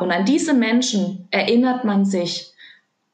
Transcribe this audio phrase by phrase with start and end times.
[0.00, 2.52] Und an diese Menschen erinnert man sich,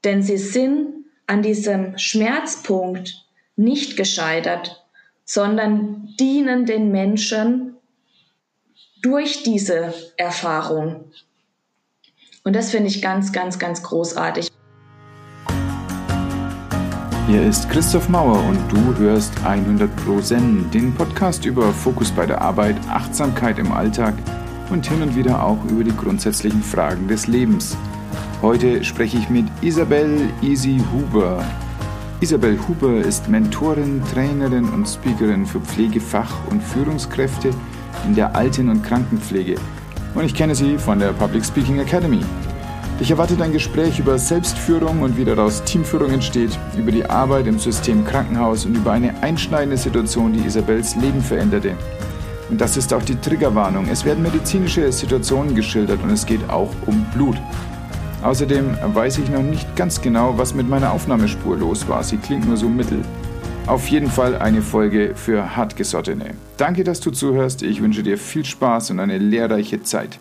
[0.04, 3.25] denn sie sind an diesem Schmerzpunkt
[3.57, 4.84] nicht gescheitert,
[5.25, 7.76] sondern dienen den Menschen
[9.00, 11.07] durch diese Erfahrung.
[12.45, 14.48] Und das finde ich ganz, ganz, ganz großartig.
[17.27, 22.27] Hier ist Christoph Mauer und du hörst 100 Pro Zen, den Podcast über Fokus bei
[22.27, 24.12] der Arbeit, Achtsamkeit im Alltag
[24.71, 27.77] und hin und wieder auch über die grundsätzlichen Fragen des Lebens.
[28.43, 31.45] Heute spreche ich mit Isabel Easy Huber.
[32.21, 37.51] Isabel Huber ist Mentorin, Trainerin und Speakerin für Pflegefach- und Führungskräfte
[38.07, 39.57] in der Alten- und Krankenpflege.
[40.15, 42.21] Und ich kenne sie von der Public Speaking Academy.
[43.01, 47.59] Dich erwartet ein Gespräch über Selbstführung und wie daraus Teamführung entsteht, über die Arbeit im
[47.59, 51.73] System Krankenhaus und über eine einschneidende Situation, die Isabels Leben veränderte.
[52.51, 53.89] Und das ist auch die Triggerwarnung.
[53.89, 57.37] Es werden medizinische Situationen geschildert und es geht auch um Blut.
[58.23, 62.02] Außerdem weiß ich noch nicht ganz genau, was mit meiner Aufnahmespur los war.
[62.02, 63.02] Sie klingt nur so mittel.
[63.66, 66.34] Auf jeden Fall eine Folge für Hartgesottene.
[66.58, 67.62] Danke, dass du zuhörst.
[67.62, 70.18] Ich wünsche dir viel Spaß und eine lehrreiche Zeit.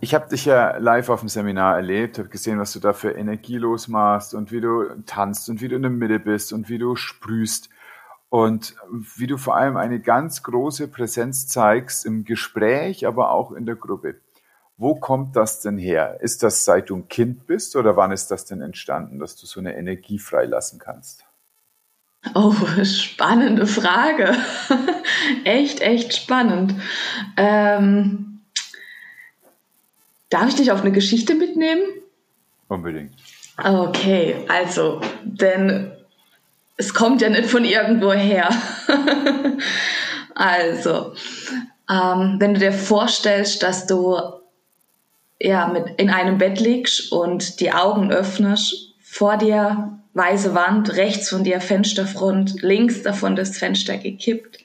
[0.00, 3.10] Ich habe dich ja live auf dem Seminar erlebt, habe gesehen, was du da für
[3.10, 6.78] Energie losmachst und wie du tanzt und wie du in der Mitte bist und wie
[6.78, 7.68] du sprühst
[8.30, 13.66] und wie du vor allem eine ganz große Präsenz zeigst im Gespräch, aber auch in
[13.66, 14.16] der Gruppe.
[14.76, 16.18] Wo kommt das denn her?
[16.20, 19.46] Ist das seit du ein Kind bist oder wann ist das denn entstanden, dass du
[19.46, 21.24] so eine Energie freilassen kannst?
[22.34, 22.54] Oh,
[22.84, 24.36] spannende Frage.
[25.44, 26.74] echt, echt spannend.
[27.36, 28.40] Ähm,
[30.28, 31.82] darf ich dich auf eine Geschichte mitnehmen?
[32.68, 33.14] Unbedingt.
[33.56, 35.97] Okay, also, denn
[36.78, 38.48] es kommt ja nicht von irgendwo her.
[40.34, 41.12] also,
[41.90, 44.16] ähm, wenn du dir vorstellst, dass du
[45.40, 51.28] ja mit in einem Bett liegst und die Augen öffnest, vor dir weiße Wand, rechts
[51.28, 54.58] von dir Fensterfront, links davon das Fenster gekippt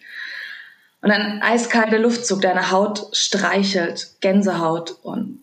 [1.01, 5.41] und ein eiskalter Luftzug deine Haut streichelt, Gänsehaut und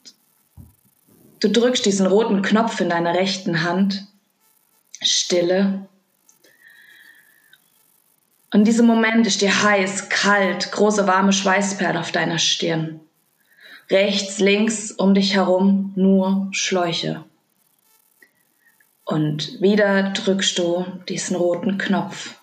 [1.40, 4.06] du drückst diesen roten Knopf in deiner rechten Hand,
[5.02, 5.88] Stille.
[8.52, 13.00] Und in diesem Moment ist dir heiß, kalt, große warme Schweißperlen auf deiner Stirn.
[13.90, 17.24] Rechts, links, um dich herum nur Schläuche.
[19.04, 22.34] Und wieder drückst du diesen roten Knopf.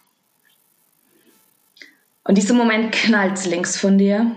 [2.23, 4.35] Und diesem Moment knallt links von dir.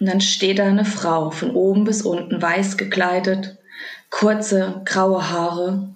[0.00, 3.58] Und dann steht da eine Frau, von oben bis unten weiß gekleidet,
[4.10, 5.88] kurze graue Haare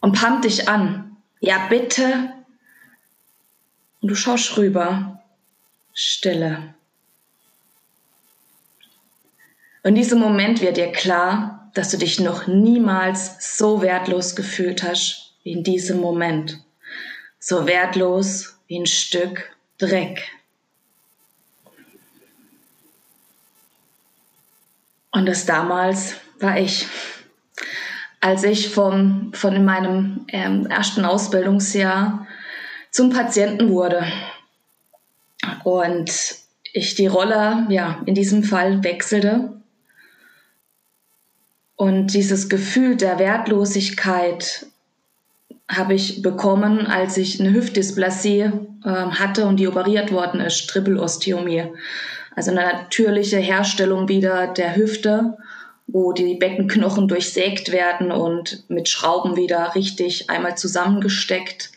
[0.00, 1.16] und pumpt dich an.
[1.40, 2.32] Ja, bitte.
[4.00, 5.22] Und du schaust rüber.
[5.92, 6.74] Stille.
[9.82, 14.82] Und in diesem Moment wird dir klar, dass du dich noch niemals so wertlos gefühlt
[14.82, 16.60] hast wie in diesem Moment.
[17.38, 20.30] So wertlos wie ein Stück Dreck.
[25.10, 26.86] Und das damals war ich.
[28.20, 32.26] Als ich vom, von in meinem ähm, ersten Ausbildungsjahr
[32.90, 34.04] zum Patienten wurde
[35.64, 36.10] und
[36.72, 39.58] ich die Rolle ja in diesem Fall wechselte
[41.78, 44.66] und dieses Gefühl der Wertlosigkeit
[45.68, 48.50] habe ich bekommen, als ich eine Hüftdysplasie
[48.84, 51.66] äh, hatte und die operiert worden ist, Trippelosteomie.
[52.34, 55.36] Also eine natürliche Herstellung wieder der Hüfte,
[55.86, 61.70] wo die Beckenknochen durchsägt werden und mit Schrauben wieder richtig einmal zusammengesteckt.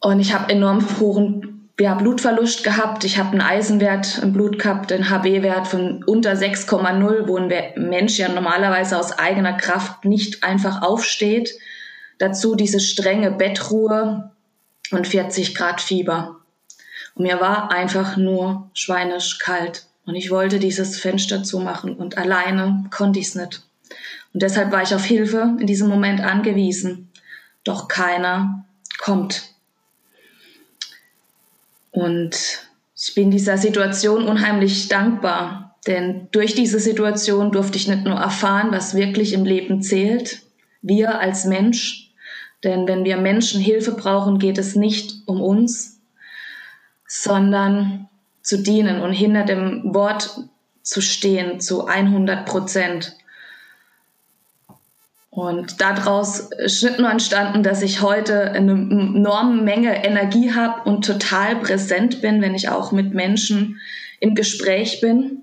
[0.00, 3.04] Und ich habe enorm hohen ja, Blutverlust gehabt.
[3.04, 8.18] Ich habe einen Eisenwert im Blut gehabt, einen HB-Wert von unter 6,0, wo ein Mensch
[8.18, 11.54] ja normalerweise aus eigener Kraft nicht einfach aufsteht.
[12.18, 14.30] Dazu diese strenge Bettruhe
[14.90, 16.36] und 40 Grad Fieber.
[17.14, 19.86] Und mir war einfach nur schweinisch kalt.
[20.04, 23.62] Und ich wollte dieses Fenster zumachen und alleine konnte ich es nicht.
[24.32, 27.10] Und deshalb war ich auf Hilfe in diesem Moment angewiesen.
[27.64, 28.64] Doch keiner
[28.98, 29.50] kommt.
[31.90, 32.36] Und
[32.96, 38.68] ich bin dieser Situation unheimlich dankbar, denn durch diese Situation durfte ich nicht nur erfahren,
[38.70, 40.42] was wirklich im Leben zählt,
[40.82, 42.12] wir als Mensch,
[42.62, 46.00] denn wenn wir Menschen Hilfe brauchen, geht es nicht um uns,
[47.06, 48.08] sondern
[48.42, 50.44] zu dienen und hinter dem Wort
[50.82, 53.16] zu stehen zu 100 Prozent.
[55.30, 61.04] Und daraus ist nicht nur entstanden, dass ich heute eine enorme Menge Energie habe und
[61.04, 63.80] total präsent bin, wenn ich auch mit Menschen
[64.18, 65.42] im Gespräch bin,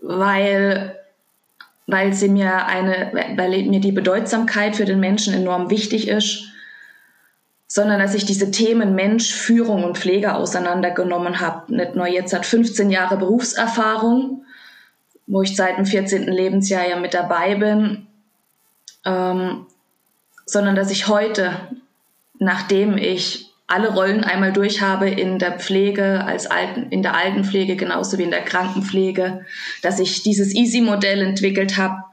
[0.00, 0.98] weil,
[1.86, 6.48] weil sie mir eine, weil mir die Bedeutsamkeit für den Menschen enorm wichtig ist,
[7.68, 11.74] sondern dass ich diese Themen Mensch, Führung und Pflege auseinandergenommen habe.
[11.74, 14.45] Nicht nur jetzt hat 15 Jahre Berufserfahrung,
[15.26, 16.24] wo ich seit dem 14.
[16.24, 18.06] Lebensjahr ja mit dabei bin,
[19.04, 19.66] ähm,
[20.44, 21.52] sondern dass ich heute,
[22.38, 27.74] nachdem ich alle Rollen einmal durch habe in der Pflege, als Alten, in der Altenpflege
[27.74, 29.44] genauso wie in der Krankenpflege,
[29.82, 32.04] dass ich dieses Easy-Modell entwickelt habe,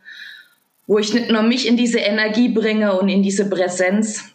[0.88, 4.34] wo ich nicht nur mich in diese Energie bringe und in diese Präsenz,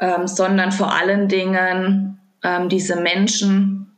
[0.00, 3.93] ähm, sondern vor allen Dingen ähm, diese Menschen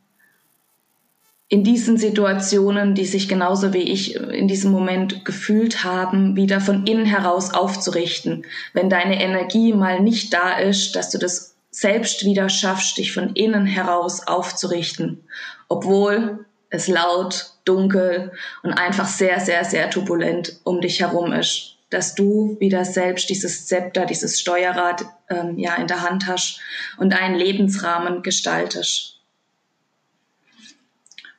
[1.49, 6.85] in diesen Situationen, die sich genauso wie ich in diesem Moment gefühlt haben, wieder von
[6.85, 8.45] innen heraus aufzurichten.
[8.73, 13.33] Wenn deine Energie mal nicht da ist, dass du das selbst wieder schaffst, dich von
[13.33, 15.23] innen heraus aufzurichten,
[15.69, 18.33] obwohl es laut, dunkel
[18.63, 23.67] und einfach sehr, sehr, sehr turbulent um dich herum ist, dass du wieder selbst dieses
[23.67, 26.59] Zepter, dieses Steuerrad ähm, ja in der Hand hast
[26.97, 29.16] und einen Lebensrahmen gestaltest.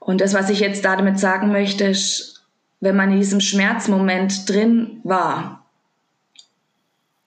[0.08, 2.42] Und das, was ich jetzt damit sagen möchte, ist,
[2.80, 5.66] wenn man in diesem Schmerzmoment drin war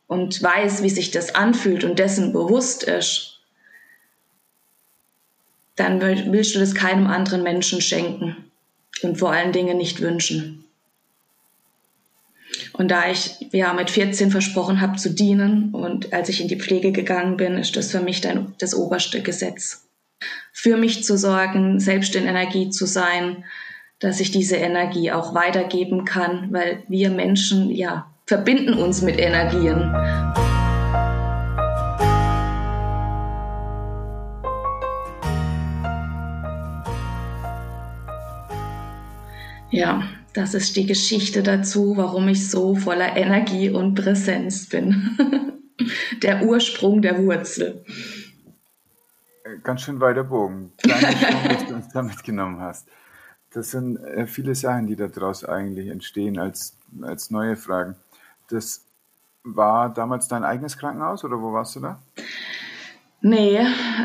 [0.08, 3.40] und weiß, wie sich das anfühlt und dessen bewusst ist,
[5.76, 8.50] dann willst du das keinem anderen Menschen schenken
[9.04, 10.64] und vor allen Dingen nicht wünschen.
[12.74, 16.60] Und da ich ja mit 14 versprochen habe zu dienen und als ich in die
[16.60, 19.86] Pflege gegangen bin, ist das für mich dann das oberste Gesetz
[20.52, 23.44] für mich zu sorgen, selbst in Energie zu sein,
[24.00, 29.94] dass ich diese Energie auch weitergeben kann, weil wir Menschen, ja, verbinden uns mit Energien.
[39.70, 45.18] Ja, das ist die Geschichte dazu, warum ich so voller Energie und Präsenz bin.
[46.22, 47.86] der Ursprung der Wurzel
[49.64, 50.72] ganz schön weiter Bogen.
[50.78, 52.88] Kleine Sprung, was du uns da mitgenommen hast.
[53.54, 57.96] Das sind äh, viele Sachen, die daraus eigentlich entstehen als, als neue Fragen.
[58.50, 58.86] Das
[59.44, 62.00] war damals dein eigenes Krankenhaus oder wo warst du da?
[63.22, 63.60] Nee,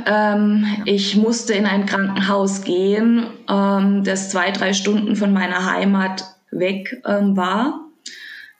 [0.06, 6.36] ähm, ich musste in ein Krankenhaus gehen, ähm, das zwei, drei Stunden von meiner Heimat
[6.50, 7.85] weg ähm, war.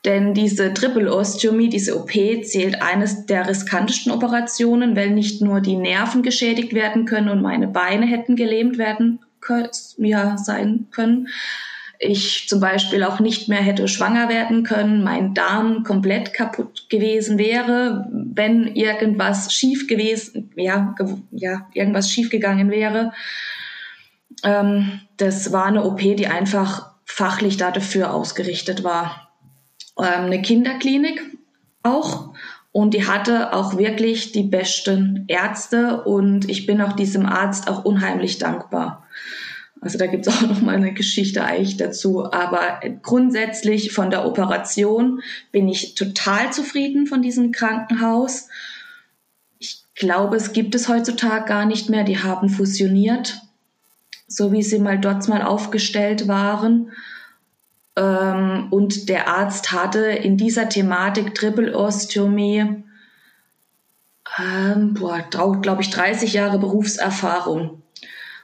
[0.07, 6.23] Denn diese Triple-Osteomie, diese OP, zählt eines der riskantesten Operationen, weil nicht nur die Nerven
[6.23, 9.69] geschädigt werden können und meine Beine hätten gelähmt werden können,
[9.99, 11.27] ja, sein können.
[11.99, 17.37] Ich zum Beispiel auch nicht mehr hätte schwanger werden können, mein Darm komplett kaputt gewesen
[17.37, 20.95] wäre, wenn irgendwas schief gewesen, ja,
[21.33, 23.13] ja, irgendwas schief gegangen wäre.
[24.45, 29.26] Ähm, das war eine OP, die einfach fachlich dafür ausgerichtet war
[29.97, 31.21] eine Kinderklinik
[31.83, 32.35] auch.
[32.73, 37.87] Und die hatte auch wirklich die besten Ärzte und ich bin auch diesem Arzt auch
[37.87, 39.07] unheimlich dankbar.
[39.81, 42.31] Also da gibt es auch noch mal eine Geschichte eigentlich dazu.
[42.31, 45.23] Aber grundsätzlich von der Operation
[45.53, 48.49] bin ich total zufrieden von diesem Krankenhaus.
[49.59, 52.05] Ich glaube, es gibt es heutzutage gar nicht mehr.
[52.05, 53.41] Die haben fusioniert,
[54.29, 56.93] so wie sie mal dort mal aufgestellt waren.
[57.97, 62.85] Ähm, und der Arzt hatte in dieser Thematik Triple Osteomie,
[64.39, 67.83] ähm, glaube ich, 30 Jahre Berufserfahrung.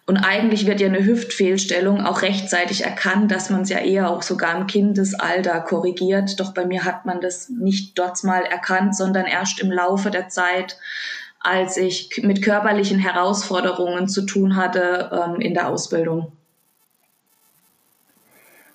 [0.04, 4.22] Und eigentlich wird ja eine Hüftfehlstellung auch rechtzeitig erkannt, dass man es ja eher auch
[4.22, 6.40] sogar im Kindesalter korrigiert.
[6.40, 10.28] Doch bei mir hat man das nicht dort mal erkannt, sondern erst im Laufe der
[10.28, 10.76] Zeit,
[11.38, 16.32] als ich mit körperlichen Herausforderungen zu tun hatte ähm, in der Ausbildung.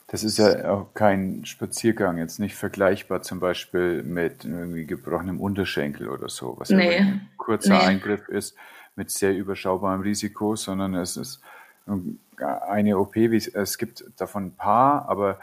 [0.07, 6.07] Das ist ja auch kein Spaziergang, jetzt nicht vergleichbar zum Beispiel mit irgendwie gebrochenem Unterschenkel
[6.07, 6.93] oder so, was nee.
[6.93, 7.85] ja ein kurzer nee.
[7.85, 8.55] Eingriff ist
[8.95, 11.41] mit sehr überschaubarem Risiko, sondern es ist
[12.39, 15.39] eine OP, wie es, es gibt davon ein paar, aber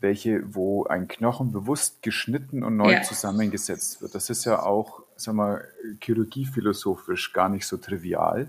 [0.00, 3.02] welche, wo ein Knochen bewusst geschnitten und neu ja.
[3.02, 4.14] zusammengesetzt wird.
[4.14, 5.64] Das ist ja auch, sag mal,
[6.00, 8.48] chirurgiephilosophisch gar nicht so trivial.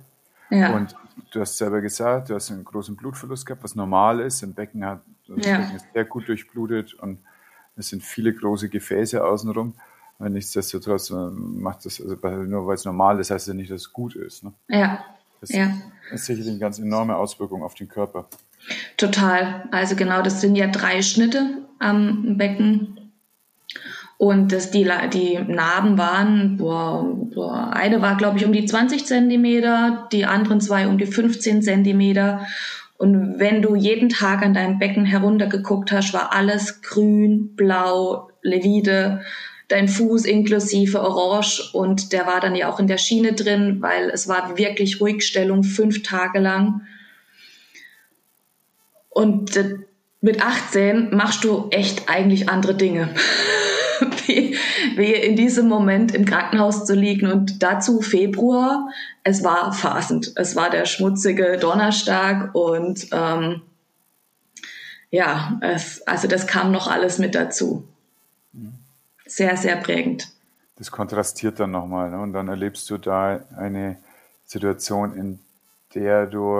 [0.50, 0.74] Ja.
[0.76, 0.96] Und
[1.32, 4.44] du hast selber gesagt, du hast einen großen Blutverlust gehabt, was normal ist.
[4.44, 5.02] Im Becken hat
[5.36, 5.60] das ja.
[5.76, 7.20] Ist sehr gut durchblutet und
[7.76, 9.74] es sind viele große Gefäße außenrum.
[10.20, 13.82] Aber nichtsdestotrotz äh, macht das, also nur weil es normal ist, heißt ja nicht, dass
[13.82, 14.44] es gut ist.
[14.44, 14.54] Ne?
[14.68, 15.04] Ja.
[15.42, 15.74] Das ja.
[16.12, 18.28] ist sicherlich eine ganz enorme Auswirkung auf den Körper.
[18.98, 19.68] Total.
[19.72, 23.12] Also genau, das sind ja drei Schnitte am Becken
[24.18, 29.08] Und das, die, die Narben waren, boah, boah, eine war, glaube ich, um die 20
[29.08, 32.46] Zentimeter, die anderen zwei um die 15 Zentimeter.
[33.02, 39.22] Und wenn du jeden Tag an deinem Becken heruntergeguckt hast, war alles grün, blau, Levide,
[39.70, 44.12] dein Fuß inklusive Orange und der war dann ja auch in der Schiene drin, weil
[44.12, 46.82] es war wirklich Ruhigstellung fünf Tage lang.
[49.10, 49.80] Und äh,
[50.22, 53.10] mit 18 machst du echt eigentlich andere Dinge.
[54.28, 54.58] wie,
[54.96, 57.32] wie in diesem Moment im Krankenhaus zu liegen.
[57.32, 58.90] Und dazu Februar,
[59.24, 60.34] es war phasend.
[60.36, 63.62] Es war der schmutzige Donnerstag und ähm,
[65.10, 67.88] ja, es, also das kam noch alles mit dazu.
[69.26, 70.28] Sehr, sehr prägend.
[70.76, 72.10] Das kontrastiert dann nochmal.
[72.10, 72.20] Ne?
[72.20, 73.98] Und dann erlebst du da eine
[74.46, 75.40] Situation, in
[75.96, 76.56] der du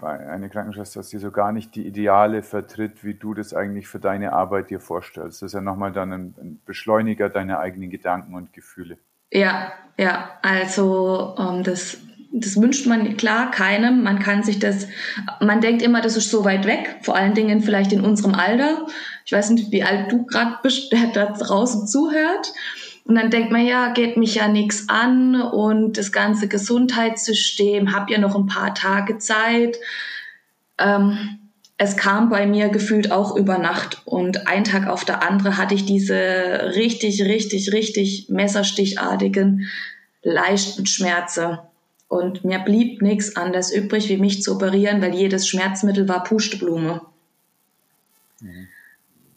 [0.00, 3.98] eine Krankenschwester hast, die so gar nicht die Ideale vertritt, wie du das eigentlich für
[3.98, 5.42] deine Arbeit dir vorstellst.
[5.42, 8.98] Das ist ja nochmal dann ein, Beschleuniger deiner eigenen Gedanken und Gefühle.
[9.32, 11.98] Ja, ja, also ähm, das,
[12.32, 14.02] das wünscht man klar keinem.
[14.02, 14.86] Man kann sich das,
[15.40, 18.86] man denkt immer, das ist so weit weg, vor allen Dingen vielleicht in unserem Alter.
[19.24, 22.52] Ich weiß nicht, wie alt du gerade bist, der da draußen zuhört.
[23.08, 28.10] Und dann denkt man, ja, geht mich ja nichts an und das ganze Gesundheitssystem, hab
[28.10, 29.78] ja noch ein paar Tage Zeit.
[30.78, 31.38] Ähm,
[31.78, 35.74] es kam bei mir gefühlt auch über Nacht und ein Tag auf der andere hatte
[35.74, 39.70] ich diese richtig, richtig, richtig messerstichartigen,
[40.22, 41.60] leichten Schmerze.
[42.08, 47.00] Und mir blieb nichts anderes übrig, wie mich zu operieren, weil jedes Schmerzmittel war Pusteblume.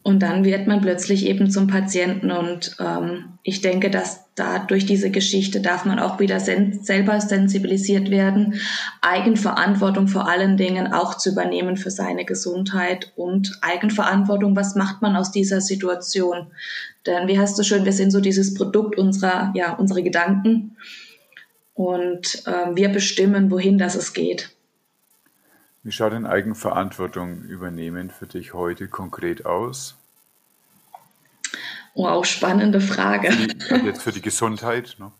[0.03, 2.31] Und dann wird man plötzlich eben zum Patienten.
[2.31, 7.22] Und ähm, ich denke, dass da durch diese Geschichte darf man auch wieder sen selber
[7.22, 8.55] sensibilisiert werden,
[9.01, 15.15] Eigenverantwortung vor allen Dingen auch zu übernehmen für seine Gesundheit und Eigenverantwortung, was macht man
[15.15, 16.48] aus dieser Situation?
[17.05, 20.77] Denn wie hast du schön, wir sind so dieses Produkt unserer, ja, unsere Gedanken
[21.74, 24.50] und äh, wir bestimmen, wohin das es geht.
[25.83, 29.95] Wie schaut denn Eigenverantwortung übernehmen für dich heute konkret aus?
[31.95, 33.31] Wow, spannende Frage.
[33.31, 35.11] Für die, jetzt für die Gesundheit, ne?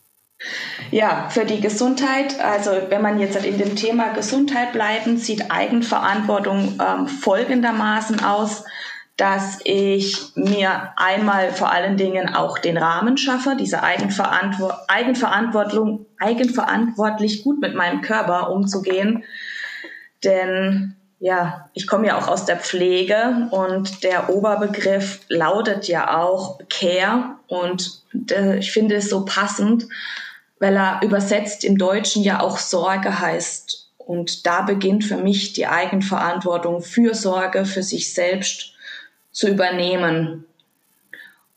[0.90, 6.80] Ja, für die Gesundheit, also wenn man jetzt in dem Thema Gesundheit bleiben, sieht Eigenverantwortung
[6.80, 8.64] ähm, folgendermaßen aus,
[9.18, 17.44] dass ich mir einmal vor allen Dingen auch den Rahmen schaffe, diese Eigenverantwort Eigenverantwortung, eigenverantwortlich
[17.44, 19.24] gut mit meinem Körper umzugehen,
[20.24, 26.60] denn ja, ich komme ja auch aus der Pflege und der Oberbegriff lautet ja auch
[26.68, 28.02] Care und
[28.32, 29.88] äh, ich finde es so passend,
[30.60, 33.90] weil er übersetzt im Deutschen ja auch Sorge heißt.
[33.98, 38.74] Und da beginnt für mich die Eigenverantwortung für Sorge für sich selbst
[39.32, 40.46] zu übernehmen.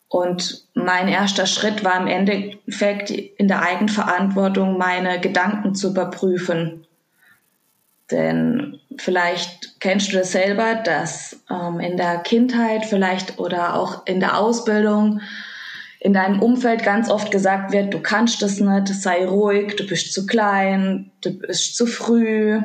[0.08, 6.86] Und mein erster Schritt war im Endeffekt in der Eigenverantwortung meine Gedanken zu überprüfen.
[8.10, 14.20] Denn vielleicht kennst du das selber, dass ähm, in der Kindheit vielleicht oder auch in
[14.20, 15.20] der Ausbildung
[16.00, 20.12] in deinem Umfeld ganz oft gesagt wird, du kannst das nicht, sei ruhig, du bist
[20.12, 22.60] zu klein, du bist zu früh.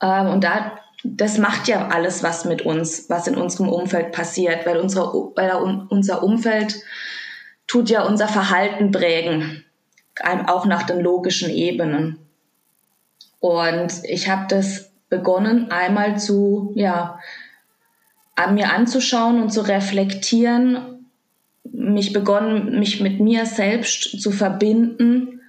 [0.00, 4.64] Ähm, und da, das macht ja alles was mit uns, was in unserem Umfeld passiert,
[4.64, 5.50] weil, unsere, weil
[5.88, 6.76] unser Umfeld
[7.66, 9.64] tut ja unser Verhalten prägen,
[10.46, 12.23] auch nach den logischen Ebenen.
[13.44, 17.20] Und ich habe das begonnen, einmal zu, ja,
[18.36, 21.10] an mir anzuschauen und zu reflektieren,
[21.70, 25.42] mich begonnen, mich mit mir selbst zu verbinden.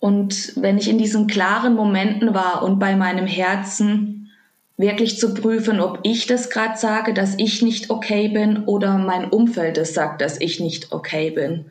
[0.00, 4.32] Und wenn ich in diesen klaren Momenten war und bei meinem Herzen
[4.76, 9.30] wirklich zu prüfen, ob ich das gerade sage, dass ich nicht okay bin oder mein
[9.30, 11.66] Umfeld es sagt, dass ich nicht okay bin.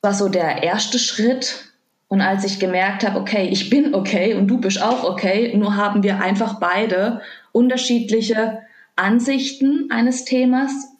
[0.00, 1.71] Das war so der erste Schritt,
[2.12, 5.76] und als ich gemerkt habe, okay, ich bin okay und du bist auch okay, nur
[5.76, 8.58] haben wir einfach beide unterschiedliche
[8.96, 10.92] Ansichten eines Themas.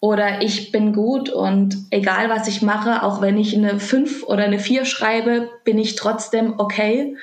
[0.00, 4.42] Oder ich bin gut und egal was ich mache, auch wenn ich eine 5 oder
[4.42, 7.16] eine 4 schreibe, bin ich trotzdem okay.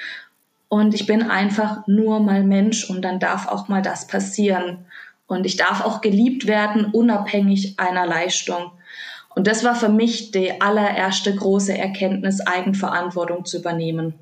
[0.69, 4.86] Und ich bin einfach nur mal Mensch und dann darf auch mal das passieren.
[5.27, 8.72] Und ich darf auch geliebt werden, unabhängig einer Leistung.
[9.35, 14.13] Und das war für mich die allererste große Erkenntnis, Eigenverantwortung zu übernehmen.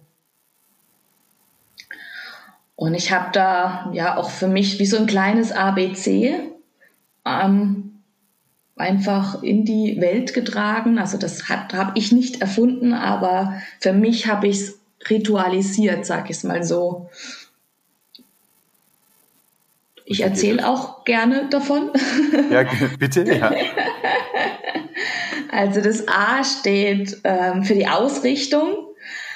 [2.75, 6.39] Und ich habe da ja auch für mich wie so ein kleines ABC
[7.25, 8.01] ähm,
[8.75, 10.97] einfach in die Welt getragen.
[10.97, 16.37] Also das habe ich nicht erfunden, aber für mich habe ich es ritualisiert, sag ich
[16.37, 17.09] es mal so.
[20.05, 21.91] Ich erzähle auch gerne davon.
[22.49, 22.65] Ja,
[22.97, 23.51] bitte, ja.
[25.51, 28.87] Also das A steht ähm, für die Ausrichtung.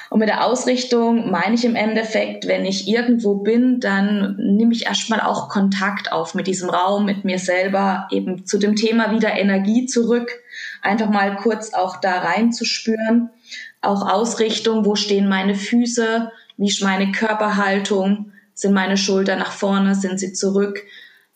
[0.09, 4.85] Und mit der Ausrichtung meine ich im Endeffekt, wenn ich irgendwo bin, dann nehme ich
[4.85, 9.33] erstmal auch Kontakt auf mit diesem Raum, mit mir selber, eben zu dem Thema wieder
[9.33, 10.31] Energie zurück.
[10.81, 13.29] Einfach mal kurz auch da reinzuspüren.
[13.81, 19.95] Auch Ausrichtung, wo stehen meine Füße, wie ist meine Körperhaltung, sind meine Schultern nach vorne,
[19.95, 20.81] sind sie zurück.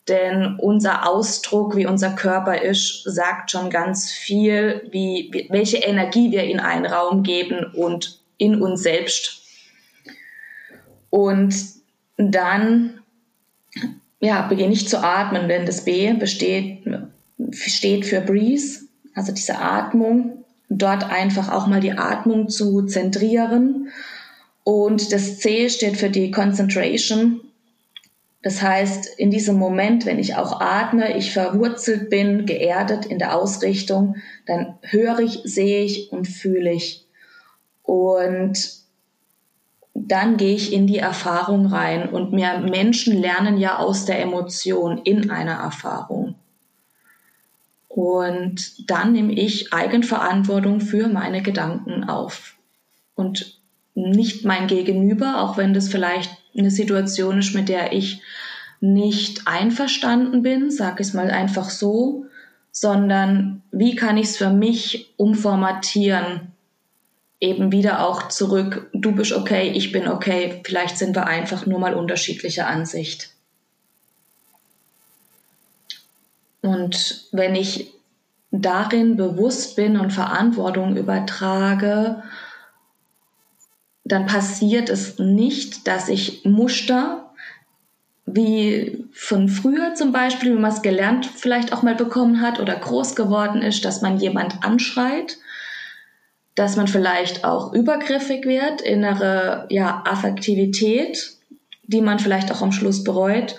[0.08, 6.44] Denn unser Ausdruck, wie unser Körper ist, sagt schon ganz viel, wie, welche Energie wir
[6.44, 9.42] in einen Raum geben und in uns selbst.
[11.10, 11.54] Und
[12.16, 13.00] dann
[14.20, 16.84] ja, beginne ich zu atmen, denn das B besteht,
[17.52, 18.80] steht für Breathe,
[19.14, 20.44] also diese Atmung.
[20.68, 23.88] Dort einfach auch mal die Atmung zu zentrieren.
[24.62, 27.40] Und das C steht für die Concentration.
[28.42, 33.36] Das heißt, in diesem Moment, wenn ich auch atme, ich verwurzelt bin, geerdet in der
[33.36, 34.16] Ausrichtung,
[34.46, 37.06] dann höre ich, sehe ich und fühle ich.
[37.82, 38.80] Und
[39.94, 44.98] dann gehe ich in die Erfahrung rein und wir Menschen lernen ja aus der Emotion
[44.98, 46.36] in einer Erfahrung.
[47.88, 52.54] Und dann nehme ich Eigenverantwortung für meine Gedanken auf
[53.14, 53.60] und
[53.94, 58.22] nicht mein Gegenüber, auch wenn das vielleicht eine Situation ist, mit der ich
[58.80, 62.26] nicht einverstanden bin, sage ich es mal einfach so,
[62.72, 66.52] sondern wie kann ich es für mich umformatieren,
[67.40, 71.78] eben wieder auch zurück, du bist okay, ich bin okay, vielleicht sind wir einfach nur
[71.78, 73.30] mal unterschiedlicher Ansicht.
[76.62, 77.92] Und wenn ich
[78.50, 82.22] darin bewusst bin und Verantwortung übertrage,
[84.10, 87.30] dann passiert es nicht, dass ich Muster
[88.26, 92.76] wie von früher zum Beispiel, wie man es gelernt vielleicht auch mal bekommen hat oder
[92.76, 95.38] groß geworden ist, dass man jemand anschreit,
[96.54, 101.32] dass man vielleicht auch übergriffig wird, innere ja, Affektivität,
[101.84, 103.56] die man vielleicht auch am Schluss bereut,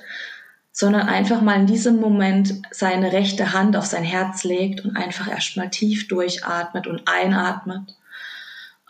[0.72, 5.30] sondern einfach mal in diesem Moment seine rechte Hand auf sein Herz legt und einfach
[5.30, 7.96] erstmal tief durchatmet und einatmet,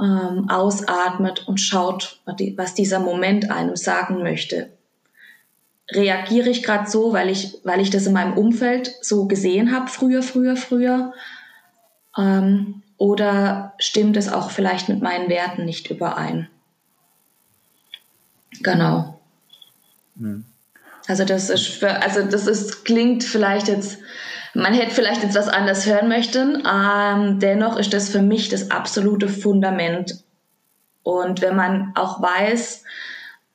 [0.01, 2.19] ähm, ausatmet und schaut,
[2.55, 4.71] was dieser Moment einem sagen möchte.
[5.91, 9.89] Reagiere ich gerade so, weil ich, weil ich das in meinem Umfeld so gesehen habe,
[9.89, 11.13] früher, früher, früher?
[12.17, 16.47] Ähm, oder stimmt es auch vielleicht mit meinen Werten nicht überein?
[18.61, 19.19] Genau.
[20.17, 20.45] Hm.
[21.07, 23.97] Also das ist also das ist, klingt vielleicht jetzt,
[24.53, 28.71] man hätte vielleicht jetzt was anderes hören möchten, ähm, dennoch ist das für mich das
[28.71, 30.23] absolute Fundament.
[31.03, 32.83] Und wenn man auch weiß,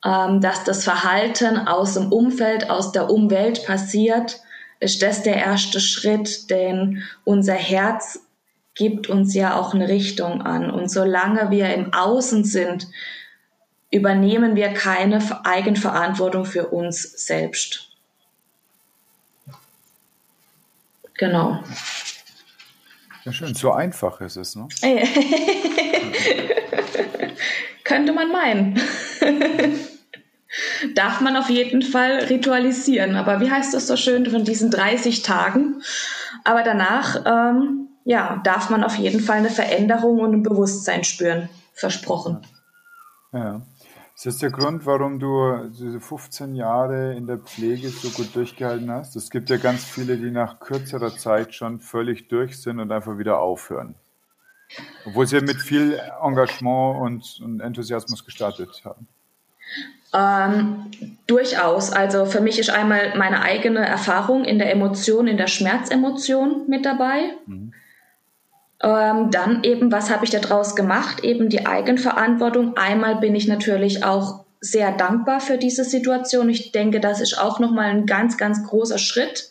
[0.04, 4.40] ähm, dass das Verhalten aus dem Umfeld, aus der Umwelt passiert,
[4.80, 8.20] ist das der erste Schritt, denn unser Herz
[8.74, 10.70] gibt uns ja auch eine Richtung an.
[10.70, 12.87] Und solange wir im Außen sind,
[13.90, 17.95] übernehmen wir keine Eigenverantwortung für uns selbst.
[21.18, 21.62] Genau.
[23.24, 23.55] Ja, schön.
[23.55, 24.68] So einfach ist es, ne?
[27.85, 28.81] Könnte man meinen.
[30.94, 33.16] Darf man auf jeden Fall ritualisieren.
[33.16, 35.83] Aber wie heißt das so schön von diesen 30 Tagen?
[36.44, 41.48] Aber danach ähm, ja, darf man auf jeden Fall eine Veränderung und ein Bewusstsein spüren.
[41.74, 42.46] Versprochen.
[43.33, 43.61] Ja.
[44.16, 48.90] Ist das der Grund, warum du diese 15 Jahre in der Pflege so gut durchgehalten
[48.90, 49.14] hast?
[49.14, 53.18] Es gibt ja ganz viele, die nach kürzerer Zeit schon völlig durch sind und einfach
[53.18, 53.94] wieder aufhören.
[55.05, 59.07] Obwohl sie mit viel Engagement und, und Enthusiasmus gestartet haben.
[60.14, 61.92] Ähm, durchaus.
[61.92, 66.87] Also für mich ist einmal meine eigene Erfahrung in der Emotion, in der Schmerzemotion mit
[66.87, 67.35] dabei.
[67.44, 67.74] Mhm.
[68.82, 71.24] Ähm, dann eben, was habe ich daraus gemacht?
[71.24, 72.76] Eben die Eigenverantwortung.
[72.76, 76.48] Einmal bin ich natürlich auch sehr dankbar für diese Situation.
[76.50, 79.50] Ich denke, das ist auch nochmal ein ganz, ganz großer Schritt,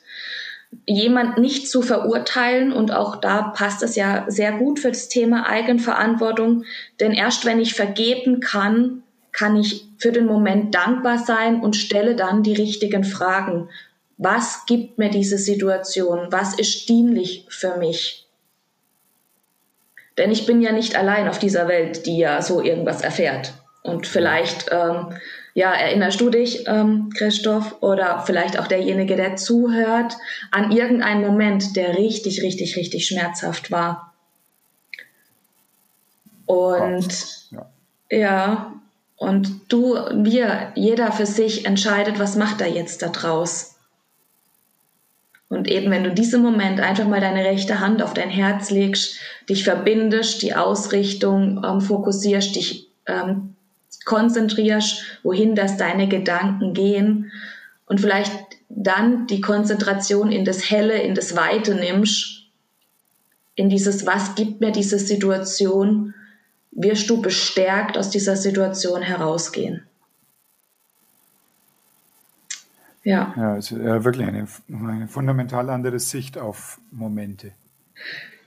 [0.86, 2.72] jemand nicht zu verurteilen.
[2.72, 6.64] Und auch da passt es ja sehr gut für das Thema Eigenverantwortung.
[7.00, 12.16] Denn erst wenn ich vergeben kann, kann ich für den Moment dankbar sein und stelle
[12.16, 13.70] dann die richtigen Fragen.
[14.18, 16.28] Was gibt mir diese Situation?
[16.30, 18.25] Was ist dienlich für mich?
[20.18, 23.54] Denn ich bin ja nicht allein auf dieser Welt, die ja so irgendwas erfährt.
[23.84, 25.14] Und vielleicht, ähm,
[25.54, 30.16] ja, erinnerst du dich, ähm, Christoph, oder vielleicht auch derjenige, der zuhört,
[30.52, 34.14] an irgendeinen Moment, der richtig, richtig, richtig schmerzhaft war.
[36.46, 37.70] Und ja.
[38.10, 38.74] ja,
[39.18, 43.75] und du, wir, jeder für sich entscheidet, was macht er jetzt da draus.
[45.56, 48.72] Und eben, wenn du in diesem Moment einfach mal deine rechte Hand auf dein Herz
[48.72, 49.18] legst,
[49.50, 53.56] dich verbindest, die Ausrichtung ähm, fokussierst, dich ähm,
[54.04, 57.32] konzentrierst, wohin das deine Gedanken gehen
[57.86, 58.34] und vielleicht
[58.68, 62.44] dann die Konzentration in das Helle, in das Weite nimmst,
[63.56, 66.14] in dieses, was gibt mir diese Situation,
[66.72, 69.85] wirst du bestärkt aus dieser Situation herausgehen.
[73.06, 73.34] Ja.
[73.38, 77.52] Ja, also äh, wirklich eine, eine fundamental andere Sicht auf Momente.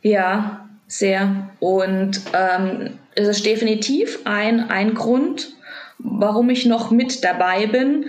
[0.03, 1.49] Ja, sehr.
[1.61, 5.55] Und ähm, es ist definitiv ein, ein Grund,
[5.99, 8.07] warum ich noch mit dabei bin.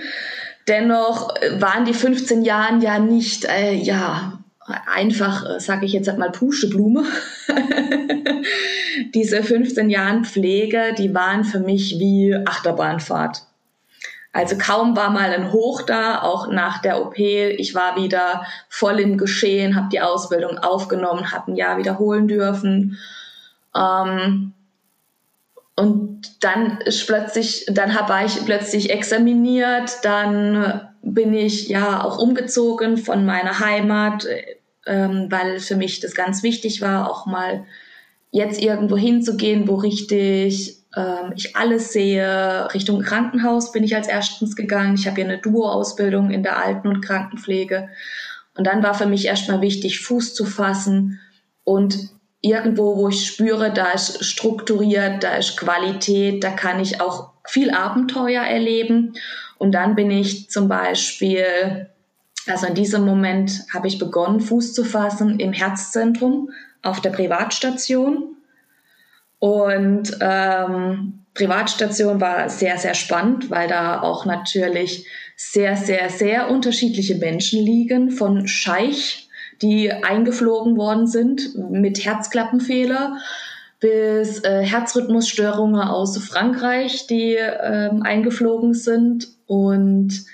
[0.67, 4.39] Dennoch waren die 15 Jahre ja nicht, äh, ja,
[4.91, 7.05] einfach, sage ich jetzt mal, Puscheblume.
[9.13, 13.43] Diese 15 Jahre Pflege, die waren für mich wie Achterbahnfahrt.
[14.39, 17.19] Also kaum war mal ein Hoch da, auch nach der OP.
[17.19, 22.97] Ich war wieder voll im Geschehen, habe die Ausbildung aufgenommen, habe ein Jahr wiederholen dürfen.
[23.75, 24.53] Ähm,
[25.75, 32.95] und dann ist plötzlich, dann war ich plötzlich examiniert, dann bin ich ja auch umgezogen
[32.95, 34.25] von meiner Heimat,
[34.85, 37.65] ähm, weil für mich das ganz wichtig war, auch mal
[38.31, 42.67] jetzt irgendwo hinzugehen, wo richtig ähm, ich alles sehe.
[42.73, 44.95] Richtung Krankenhaus bin ich als erstens gegangen.
[44.95, 47.89] Ich habe hier eine Duo-Ausbildung in der Alten- und Krankenpflege.
[48.55, 51.19] Und dann war für mich erstmal wichtig, Fuß zu fassen
[51.63, 52.09] und
[52.41, 57.71] irgendwo, wo ich spüre, da ist strukturiert, da ist Qualität, da kann ich auch viel
[57.71, 59.13] Abenteuer erleben.
[59.57, 61.89] Und dann bin ich zum Beispiel,
[62.47, 66.49] also in diesem Moment habe ich begonnen, Fuß zu fassen im Herzzentrum
[66.81, 68.35] auf der Privatstation.
[69.39, 75.05] Und ähm, Privatstation war sehr, sehr spannend, weil da auch natürlich
[75.37, 79.29] sehr, sehr, sehr unterschiedliche Menschen liegen, von Scheich,
[79.61, 83.17] die eingeflogen worden sind mit Herzklappenfehler,
[83.79, 89.29] bis äh, Herzrhythmusstörungen aus Frankreich, die ähm, eingeflogen sind.
[89.47, 90.25] Und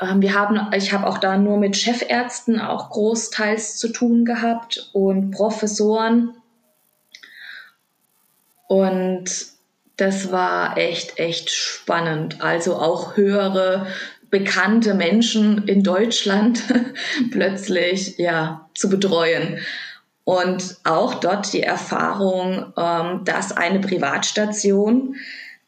[0.00, 4.88] ähm, wir haben, ich habe auch da nur mit Chefärzten auch großteils zu tun gehabt
[4.94, 6.35] und Professoren
[8.68, 9.24] und
[9.96, 12.42] das war echt, echt spannend.
[12.42, 13.86] Also auch höhere
[14.30, 16.62] bekannte Menschen in Deutschland
[17.30, 19.58] plötzlich ja zu betreuen.
[20.24, 25.14] Und auch dort die Erfahrung, ähm, dass eine Privatstation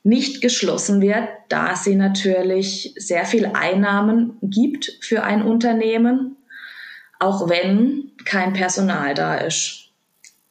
[0.02, 6.36] nicht geschlossen wird, da sie natürlich sehr viel Einnahmen gibt für ein Unternehmen,
[7.20, 9.90] auch wenn kein Personal da ist.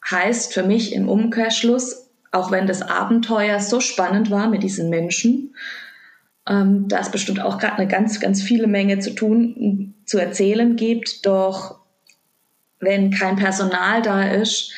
[0.10, 5.56] Heißt für mich im Umkehrschluss, auch wenn das Abenteuer so spannend war mit diesen Menschen,
[6.48, 10.76] ähm, da es bestimmt auch gerade eine ganz, ganz viele Menge zu tun, zu erzählen
[10.76, 11.26] gibt.
[11.26, 11.80] Doch
[12.80, 14.72] wenn kein Personal da ist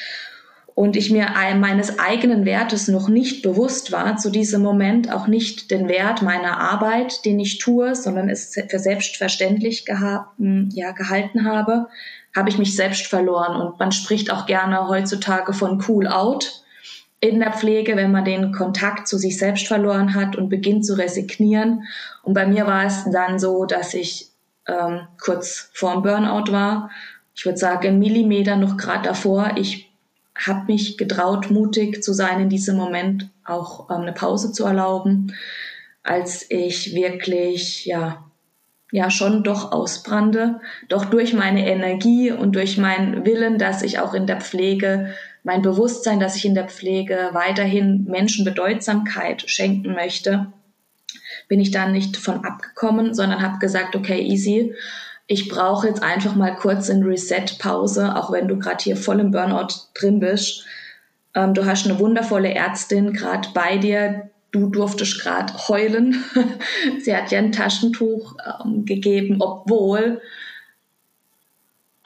[0.74, 5.72] und ich mir meines eigenen Wertes noch nicht bewusst war, zu diesem Moment auch nicht
[5.72, 11.88] den Wert meiner Arbeit, den ich tue, sondern es für selbstverständlich geha ja, gehalten habe,
[12.36, 13.60] habe ich mich selbst verloren.
[13.60, 16.64] Und man spricht auch gerne heutzutage von cool out
[17.22, 20.98] in der Pflege, wenn man den Kontakt zu sich selbst verloren hat und beginnt zu
[20.98, 21.84] resignieren.
[22.24, 24.30] Und bei mir war es dann so, dass ich
[24.68, 26.92] ähm, kurz vorm Burnout war.
[27.36, 29.52] Ich würde sagen, Millimeter noch gerade davor.
[29.58, 29.90] Ich
[30.36, 35.34] habe mich getraut, mutig zu sein in diesem Moment, auch ähm, eine Pause zu erlauben,
[36.04, 38.24] als ich wirklich, ja,
[38.92, 40.62] ja, schon doch ausbrannte.
[40.88, 45.62] Doch durch meine Energie und durch meinen Willen, dass ich auch in der Pflege mein
[45.62, 50.48] Bewusstsein, dass ich in der Pflege weiterhin Menschen Bedeutsamkeit schenken möchte,
[51.48, 54.76] bin ich dann nicht von abgekommen, sondern habe gesagt, okay, easy,
[55.28, 59.32] ich brauche jetzt einfach mal kurz eine Reset-Pause, auch wenn du gerade hier voll im
[59.32, 60.66] Burnout drin bist.
[61.36, 64.30] Ähm, du hast eine wundervolle Ärztin gerade bei dir.
[64.52, 66.24] Du durftest gerade heulen.
[67.00, 70.20] Sie hat dir ein Taschentuch ähm, gegeben, obwohl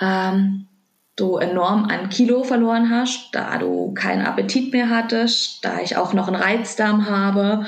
[0.01, 0.67] ähm,
[1.15, 6.13] du enorm an Kilo verloren hast, da du keinen Appetit mehr hattest, da ich auch
[6.13, 7.65] noch einen Reizdarm habe,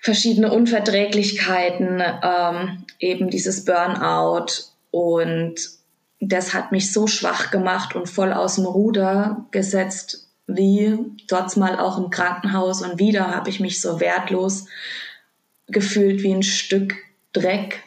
[0.00, 4.46] verschiedene Unverträglichkeiten, ähm, eben dieses Burnout
[4.90, 5.54] und
[6.20, 11.78] das hat mich so schwach gemacht und voll aus dem Ruder gesetzt, wie dort mal
[11.78, 14.66] auch im Krankenhaus und wieder habe ich mich so wertlos
[15.68, 16.94] gefühlt wie ein Stück
[17.32, 17.84] Dreck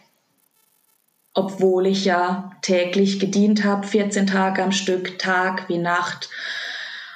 [1.34, 6.30] obwohl ich ja täglich gedient habe, 14 Tage am Stück, Tag wie Nacht.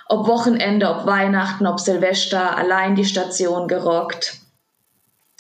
[0.08, 4.40] Ob Wochenende, ob Weihnachten, ob Silvester, allein die Station gerockt.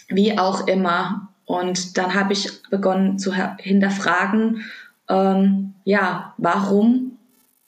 [0.08, 1.30] Wie auch immer.
[1.46, 4.66] Und dann habe ich begonnen zu hinterfragen,
[5.08, 7.18] ähm, ja, warum,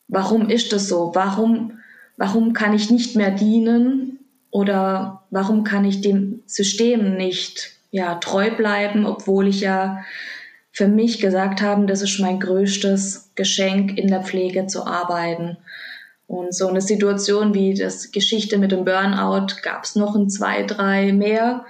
[0.08, 1.12] warum ist das so?
[1.14, 1.80] Warum,
[2.18, 8.50] warum kann ich nicht mehr dienen oder warum kann ich dem System nicht ja, treu
[8.52, 10.04] bleiben, obwohl ich ja
[10.78, 15.58] für mich gesagt habe, das ist mein größtes Geschenk, in der Pflege zu arbeiten.
[16.28, 20.62] Und so eine Situation wie das Geschichte mit dem Burnout gab es noch in zwei,
[20.62, 21.66] drei mehr,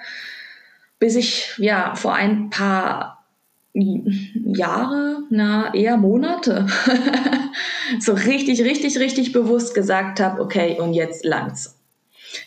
[1.00, 3.24] bis ich ja vor ein paar
[3.72, 6.68] Jahre, na eher Monate,
[8.02, 11.80] so richtig, richtig, richtig bewusst gesagt habe, okay, und jetzt langt's.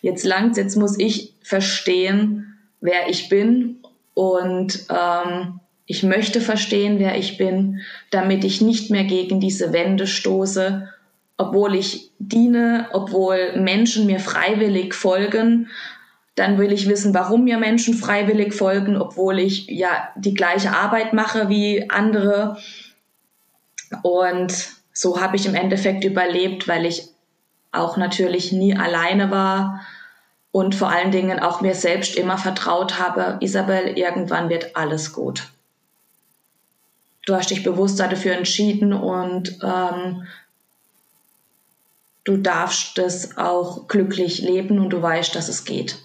[0.03, 3.79] Jetzt langt's, jetzt muss ich verstehen, wer ich bin
[4.12, 10.07] und ähm, ich möchte verstehen, wer ich bin, damit ich nicht mehr gegen diese Wände
[10.07, 10.88] stoße
[11.40, 15.70] obwohl ich diene, obwohl Menschen mir freiwillig folgen,
[16.35, 21.14] dann will ich wissen, warum mir Menschen freiwillig folgen, obwohl ich ja die gleiche Arbeit
[21.14, 22.59] mache wie andere.
[24.03, 24.53] Und
[24.92, 27.09] so habe ich im Endeffekt überlebt, weil ich
[27.72, 29.81] auch natürlich nie alleine war
[30.53, 35.48] und vor allen Dingen auch mir selbst immer vertraut habe, Isabel, irgendwann wird alles gut.
[37.26, 40.26] Du hast dich bewusst dafür entschieden und ähm,
[42.24, 45.98] du darfst das auch glücklich leben und du weißt, dass es geht.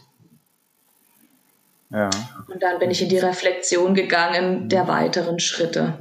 [1.89, 2.10] Ja.
[2.47, 5.97] Und dann bin ich in die Reflexion gegangen der weiteren Schritte.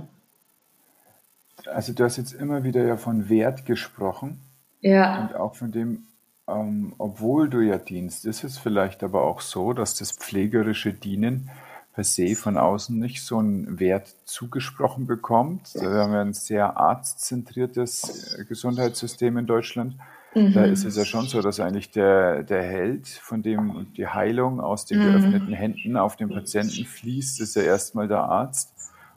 [1.67, 4.41] Also du hast jetzt immer wieder ja von Wert gesprochen.
[4.81, 5.23] Ja.
[5.23, 6.07] Und auch von dem,
[6.49, 11.51] ähm, obwohl du ja dienst, ist es vielleicht aber auch so, dass das pflegerische Dienen
[11.95, 15.75] per se von außen nicht so einen Wert zugesprochen bekommt.
[15.75, 19.97] Wir haben ja ein sehr arztzentriertes äh, Gesundheitssystem in Deutschland.
[20.35, 20.53] Mhm.
[20.53, 24.61] Da ist es ja schon so, dass eigentlich der, der Held, von dem die Heilung
[24.61, 25.13] aus den mhm.
[25.13, 28.73] geöffneten Händen auf den Patienten fließt, ist ja erstmal der Arzt.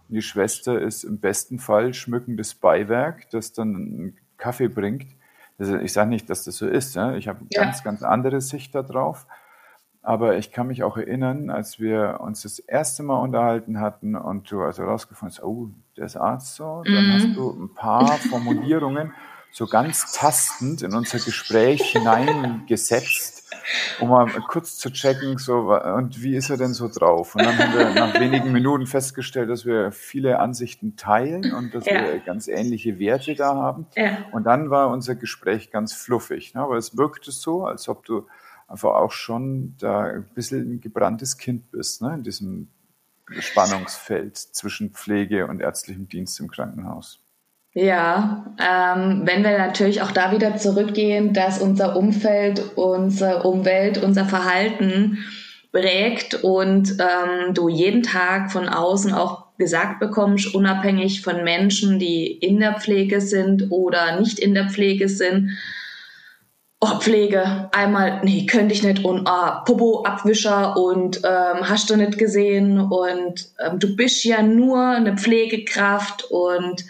[0.07, 5.07] Und die Schwester ist im besten Fall schmückendes Beiwerk, das dann einen Kaffee bringt.
[5.57, 6.95] Also ich sage nicht, dass das so ist.
[6.95, 7.15] Ja?
[7.15, 7.63] Ich habe ja.
[7.63, 9.25] ganz, ganz andere Sicht darauf.
[10.08, 14.50] Aber ich kann mich auch erinnern, als wir uns das erste Mal unterhalten hatten und
[14.50, 17.13] du also rausgefunden hast, oh, der ist Arzt so, dann mhm.
[17.13, 19.12] hast du ein paar Formulierungen
[19.52, 23.54] so ganz tastend in unser Gespräch hineingesetzt,
[24.00, 27.36] um mal kurz zu checken, so, und wie ist er denn so drauf?
[27.36, 31.86] Und dann haben wir nach wenigen Minuten festgestellt, dass wir viele Ansichten teilen und dass
[31.86, 31.96] ja.
[31.96, 33.88] wir ganz ähnliche Werte da haben.
[33.98, 34.20] Ja.
[34.32, 36.62] Und dann war unser Gespräch ganz fluffig, ne?
[36.62, 38.26] aber es wirkte so, als ob du
[38.67, 42.15] einfach auch schon da ein bisschen ein gebranntes Kind bist, ne?
[42.15, 42.67] in diesem
[43.39, 47.19] Spannungsfeld zwischen Pflege und ärztlichem Dienst im Krankenhaus.
[47.73, 54.25] Ja, ähm, wenn wir natürlich auch da wieder zurückgehen, dass unser Umfeld, unsere Umwelt, unser
[54.25, 55.19] Verhalten
[55.71, 62.32] prägt und ähm, du jeden Tag von außen auch gesagt bekommst, unabhängig von Menschen, die
[62.32, 65.51] in der Pflege sind oder nicht in der Pflege sind,
[66.79, 69.03] oh, Pflege, einmal, nee, könnte ich nicht.
[69.03, 72.79] Und ah, Popo-Abwischer und ähm, hast du nicht gesehen?
[72.79, 76.85] Und ähm, du bist ja nur eine Pflegekraft und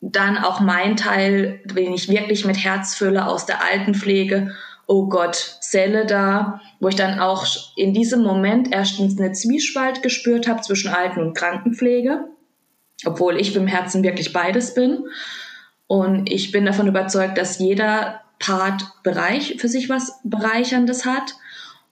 [0.00, 4.54] dann auch mein Teil, den ich wirklich mit Herz fülle aus der Altenpflege,
[4.86, 7.46] oh Gott, Zelle da, wo ich dann auch
[7.76, 12.24] in diesem Moment erstens eine Zwiespalt gespürt habe zwischen Alten- und Krankenpflege,
[13.04, 15.04] obwohl ich im Herzen wirklich beides bin.
[15.88, 21.34] Und ich bin davon überzeugt, dass jeder Part Bereich für sich was Bereicherndes hat.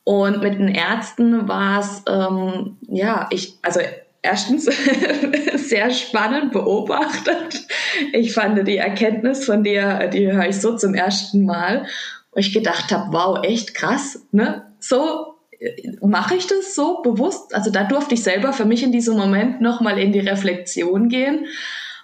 [0.05, 3.81] Und mit den Ärzten war es, ähm, ja, ich, also
[4.23, 4.65] erstens
[5.55, 7.67] sehr spannend beobachtet.
[8.13, 11.87] Ich fand die Erkenntnis von dir, die höre ich so zum ersten Mal,
[12.33, 14.67] wo ich gedacht habe, wow, echt krass, ne?
[14.79, 17.55] So äh, mache ich das so bewusst.
[17.55, 21.47] Also da durfte ich selber für mich in diesem Moment nochmal in die Reflexion gehen.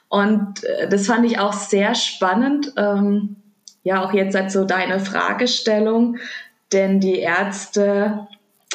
[0.09, 2.72] Und äh, das fand ich auch sehr spannend.
[2.76, 3.41] Ähm,
[3.83, 6.18] ja auch jetzt halt so deine Fragestellung,
[6.73, 8.27] denn die Ärzte,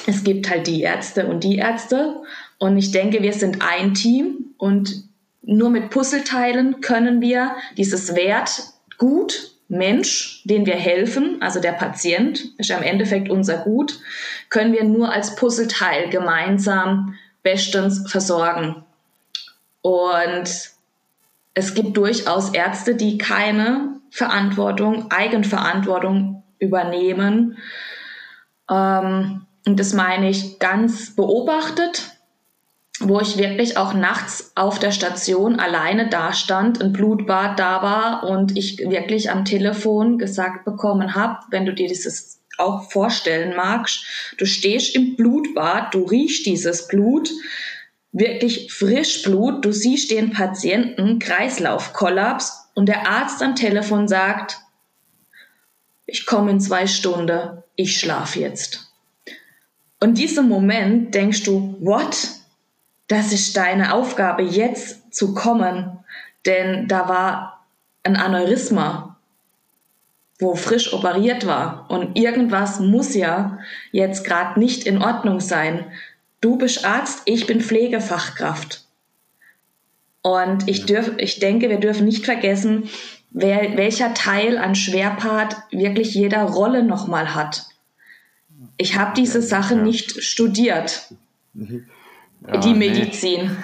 [0.06, 2.22] es gibt halt die Ärzte und die Ärzte
[2.60, 5.04] und ich denke, wir sind ein Team und
[5.42, 8.64] nur mit Puzzleteilen können wir dieses Wert
[8.98, 14.00] gut Mensch, den wir helfen, also der Patient, ist ja im Endeffekt unser Gut,
[14.50, 18.84] können wir nur als Puzzleteil gemeinsam bestens versorgen.
[19.82, 20.72] Und
[21.54, 27.58] es gibt durchaus Ärzte, die keine Verantwortung, Eigenverantwortung übernehmen.
[28.70, 32.12] Ähm, und das meine ich ganz beobachtet,
[33.00, 38.58] wo ich wirklich auch nachts auf der Station alleine dastand, ein Blutbad da war und
[38.58, 44.04] ich wirklich am Telefon gesagt bekommen habe, wenn du dir dieses auch vorstellen magst,
[44.40, 47.30] du stehst im Blutbad, du riechst dieses Blut,
[48.12, 49.64] wirklich Frischblut.
[49.64, 54.60] Du siehst den Patienten, Kreislaufkollaps und der Arzt am Telefon sagt,
[56.06, 58.94] ich komme in zwei Stunden, ich schlafe jetzt.
[60.00, 62.30] Und diesem Moment denkst du, what?
[63.08, 65.98] Das ist deine Aufgabe, jetzt zu kommen.
[66.46, 67.66] Denn da war
[68.04, 69.18] ein Aneurysma,
[70.38, 71.90] wo frisch operiert war.
[71.90, 73.58] Und irgendwas muss ja
[73.92, 75.92] jetzt gerade nicht in Ordnung sein.
[76.42, 78.87] Du bist Arzt, ich bin Pflegefachkraft.
[80.28, 82.90] Und ich, dürf, ich denke, wir dürfen nicht vergessen,
[83.32, 87.66] wer, welcher Teil an Schwerpart wirklich jeder Rolle nochmal hat.
[88.76, 89.82] Ich habe diese Sache ja.
[89.82, 91.14] nicht studiert,
[91.54, 93.56] ja, die Medizin.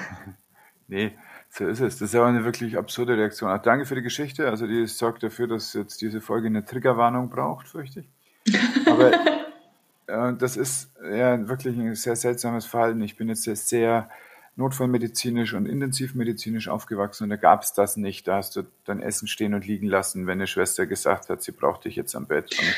[0.88, 1.08] Nee.
[1.08, 1.12] nee.
[1.49, 1.97] so ist es.
[1.97, 3.52] Das ist auch eine wirklich absurde Reaktion.
[3.52, 4.47] Auch danke für die Geschichte.
[4.47, 8.06] Also die sorgt dafür, dass jetzt diese Folge eine Triggerwarnung braucht, fürchte
[8.45, 8.60] ich.
[8.88, 9.12] Aber
[10.08, 13.02] äh, das ist ja wirklich ein sehr seltsames Verhalten.
[13.02, 14.10] Ich bin jetzt sehr
[14.55, 18.27] notfallmedizinisch und intensivmedizinisch aufgewachsen und da gab es das nicht.
[18.27, 21.51] Da hast du dein Essen stehen und liegen lassen, wenn eine Schwester gesagt hat, sie
[21.51, 22.51] braucht dich jetzt am Bett.
[22.59, 22.75] Und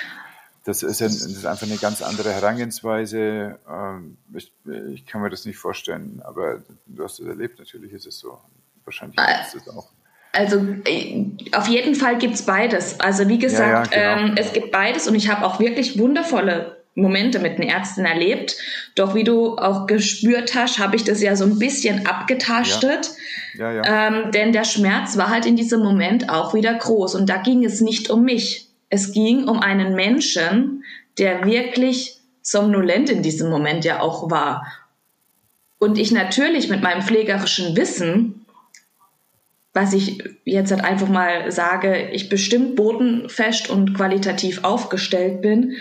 [0.64, 3.60] das ist, ein, das ist einfach eine ganz andere Herangehensweise.
[3.70, 4.52] Ähm, ich,
[4.94, 8.40] ich, kann mir das nicht vorstellen, aber du hast es erlebt, natürlich ist es so.
[8.86, 9.90] Wahrscheinlich ist es auch.
[10.32, 13.00] Also äh, auf jeden Fall gibt es beides.
[13.00, 14.32] Also wie gesagt, ja, ja, genau.
[14.32, 18.58] ähm, es gibt beides und ich habe auch wirklich wundervolle Momente mit den Ärzten erlebt.
[18.96, 23.12] Doch wie du auch gespürt hast, habe ich das ja so ein bisschen abgetastet.
[23.58, 23.72] Ja.
[23.72, 24.08] Ja, ja.
[24.08, 27.16] Ähm, denn der Schmerz war halt in diesem Moment auch wieder groß.
[27.16, 28.70] Und da ging es nicht um mich.
[28.90, 30.84] Es ging um einen Menschen,
[31.18, 34.66] der wirklich somnolent in diesem Moment ja auch war.
[35.80, 38.46] Und ich natürlich mit meinem pflegerischen Wissen,
[39.74, 45.76] was ich jetzt halt einfach mal sage, ich bestimmt bodenfest und qualitativ aufgestellt bin,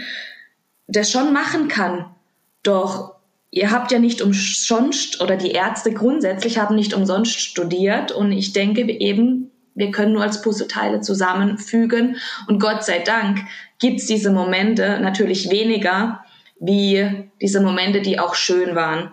[0.87, 2.07] das schon machen kann.
[2.63, 3.15] Doch
[3.51, 8.53] ihr habt ja nicht umsonst oder die Ärzte grundsätzlich haben nicht umsonst studiert und ich
[8.53, 12.17] denke eben, wir können nur als Puzzleteile zusammenfügen
[12.49, 13.41] und Gott sei Dank
[13.79, 16.25] gibt's diese Momente natürlich weniger
[16.61, 19.11] wie diese Momente, die auch schön waren.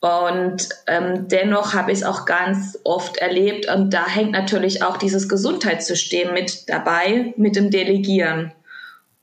[0.00, 4.96] Und ähm, dennoch habe ich es auch ganz oft erlebt und da hängt natürlich auch
[4.96, 8.52] dieses Gesundheitssystem mit dabei, mit dem Delegieren.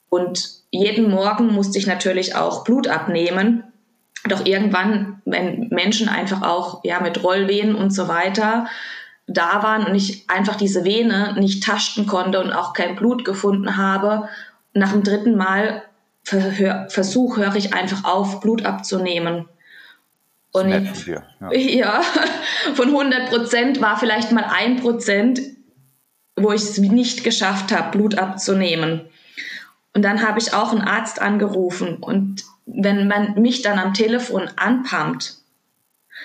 [0.10, 3.64] Und jeden Morgen musste ich natürlich auch Blut abnehmen.
[4.28, 8.68] Doch irgendwann, wenn Menschen einfach auch ja mit Rollwehen und so weiter
[9.28, 13.76] da waren und ich einfach diese Vene nicht tasten konnte und auch kein Blut gefunden
[13.76, 14.30] habe,
[14.74, 15.84] nach dem dritten Mal
[16.24, 19.48] Versuch höre ich einfach auf, Blut abzunehmen.
[20.52, 21.24] Und ich, ja.
[21.52, 22.02] ja,
[22.74, 25.40] von 100 Prozent war vielleicht mal ein Prozent,
[26.36, 29.08] wo ich es nicht geschafft habe, Blut abzunehmen.
[29.94, 31.98] Und dann habe ich auch einen Arzt angerufen.
[31.98, 35.38] Und wenn man mich dann am Telefon anpumpt,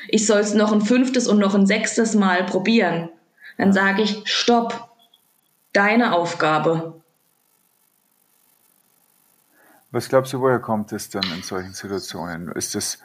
[0.09, 3.09] ich soll es noch ein fünftes und noch ein sechstes Mal probieren,
[3.59, 4.90] dann sage ich, stopp,
[5.72, 7.01] deine Aufgabe.
[9.90, 12.51] Was glaubst du, woher kommt es dann in solchen Situationen?
[12.53, 12.98] Ist es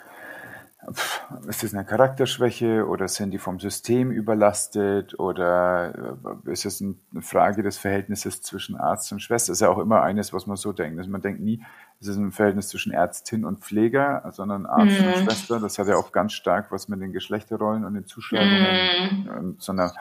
[1.48, 6.96] ist das eine Charakterschwäche oder sind die vom System überlastet oder äh, ist es eine
[7.22, 9.52] Frage des Verhältnisses zwischen Arzt und Schwester?
[9.52, 10.98] Das ist ja auch immer eines, was man so denkt.
[10.98, 11.62] Also man denkt nie,
[12.00, 15.08] es ist ein Verhältnis zwischen Ärztin und Pfleger, sondern Arzt mhm.
[15.08, 15.60] und Schwester.
[15.60, 19.56] Das hat ja auch ganz stark was mit den Geschlechterrollen und den Zuschreibungen, mhm.
[19.60, 19.94] so einer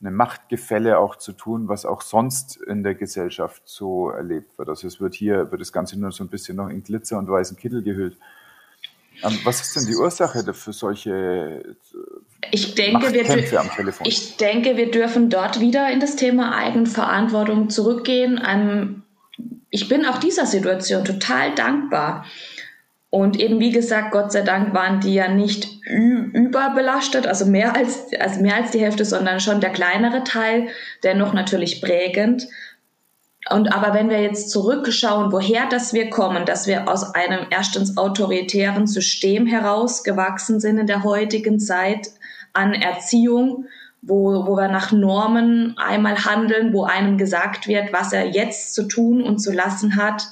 [0.00, 4.68] eine Machtgefälle auch zu tun, was auch sonst in der Gesellschaft so erlebt wird.
[4.68, 7.28] Also es wird hier, wird das Ganze nur so ein bisschen noch in Glitzer und
[7.28, 8.18] weißen Kittel gehüllt.
[9.22, 14.06] Ähm, was ist denn die Ursache für solche äh, ich denke, wir, am Telefon?
[14.06, 18.40] Ich denke, wir dürfen dort wieder in das Thema Eigenverantwortung zurückgehen.
[18.46, 19.02] Ähm,
[19.70, 22.24] ich bin auch dieser Situation total dankbar.
[23.10, 28.08] Und eben wie gesagt, Gott sei Dank waren die ja nicht überbelastet, also mehr als,
[28.18, 30.66] also mehr als die Hälfte, sondern schon der kleinere Teil,
[31.04, 32.48] dennoch natürlich prägend.
[33.50, 37.96] Und aber wenn wir jetzt zurückschauen, woher das wir kommen, dass wir aus einem erstens
[37.96, 42.10] autoritären System herausgewachsen sind in der heutigen Zeit
[42.54, 43.66] an Erziehung,
[44.00, 48.84] wo, wo wir nach Normen einmal handeln, wo einem gesagt wird, was er jetzt zu
[48.84, 50.26] tun und zu lassen hat,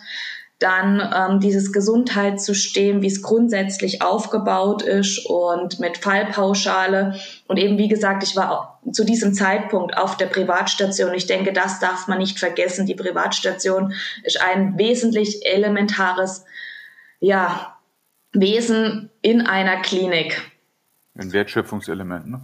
[0.63, 7.17] dann ähm, dieses Gesundheitssystem, wie es grundsätzlich aufgebaut ist und mit Fallpauschale.
[7.49, 11.15] Und eben, wie gesagt, ich war zu diesem Zeitpunkt auf der Privatstation.
[11.15, 12.87] Ich denke, das darf man nicht vergessen.
[12.87, 16.45] Die Privatstation ist ein wesentlich elementares
[17.19, 17.77] ja,
[18.33, 20.43] Wesen in einer Klinik.
[21.15, 22.41] Ein Wertschöpfungselement, ne?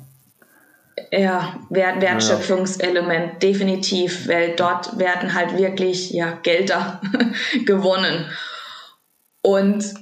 [1.11, 7.01] Ja, Wert, Wertschöpfungselement, definitiv, weil dort werden halt wirklich ja, Gelder
[7.67, 8.27] gewonnen.
[9.43, 9.95] Und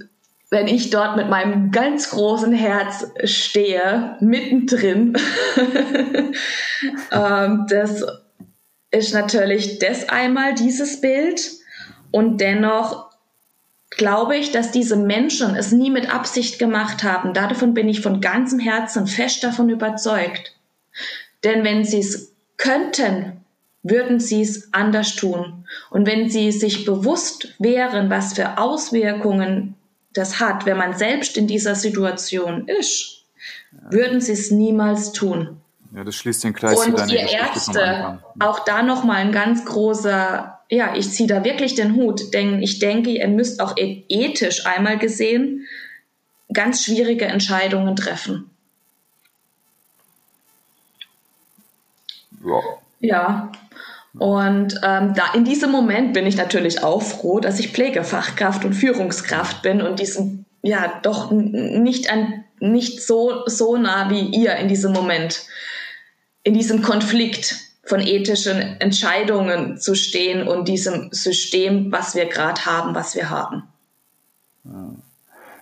[0.51, 5.17] wenn ich dort mit meinem ganz großen Herz stehe, mittendrin,
[7.13, 8.05] ähm, das
[8.91, 11.41] ist natürlich das einmal dieses Bild
[12.13, 13.11] und dennoch
[13.91, 17.33] glaube ich, dass diese Menschen es nie mit Absicht gemacht haben.
[17.33, 20.56] Davon bin ich von ganzem Herzen fest davon überzeugt.
[21.45, 23.45] Denn wenn sie es könnten,
[23.83, 25.65] würden sie es anders tun.
[25.91, 29.75] Und wenn sie sich bewusst wären, was für Auswirkungen
[30.13, 33.25] das hat, wenn man selbst in dieser Situation ist,
[33.91, 35.61] würden sie es niemals tun.
[35.95, 40.61] Ja, das schließt den Kreis Und zu ihr Ärzte, auch da nochmal ein ganz großer,
[40.69, 44.67] ja, ich ziehe da wirklich den Hut, denn ich denke, ihr müsst auch e-, ethisch
[44.67, 45.67] einmal gesehen
[46.53, 48.51] ganz schwierige Entscheidungen treffen.
[52.47, 52.61] Ja.
[53.01, 53.53] Ja,
[54.19, 58.73] und ähm, da in diesem Moment bin ich natürlich auch froh, dass ich Pflegefachkraft und
[58.73, 64.69] Führungskraft bin und diesen ja doch nicht an nicht so so nah wie ihr in
[64.69, 65.45] diesem Moment
[66.43, 72.95] in diesem Konflikt von ethischen Entscheidungen zu stehen und diesem System, was wir gerade haben,
[72.95, 73.65] was wir haben.
[74.65, 74.95] Ja.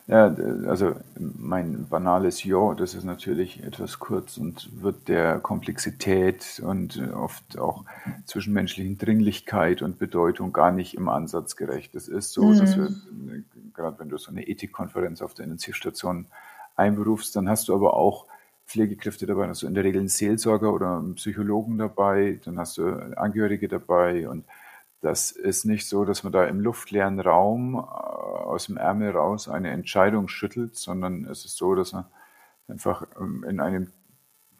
[0.07, 0.27] Ja,
[0.67, 7.59] also mein banales Ja, das ist natürlich etwas kurz und wird der Komplexität und oft
[7.59, 7.85] auch
[8.27, 11.95] zwischenmenschlichen Dringlichkeit und Bedeutung gar nicht im Ansatz gerecht.
[11.95, 12.59] Es ist so, mhm.
[12.59, 12.95] dass wir,
[13.73, 16.27] gerade wenn du so eine Ethikkonferenz auf der Intensivstation
[16.77, 18.27] einberufst, dann hast du aber auch
[18.67, 22.77] Pflegekräfte dabei, hast du in der Regel einen Seelsorger oder einen Psychologen dabei, dann hast
[22.77, 22.85] du
[23.17, 24.45] Angehörige dabei und
[25.05, 29.51] das ist nicht so, dass man da im luftleeren Raum äh, aus dem Ärmel raus
[29.51, 32.07] eine Entscheidung schüttelt, sondern es ist so, dass man
[32.69, 33.93] einfach ähm, in einem,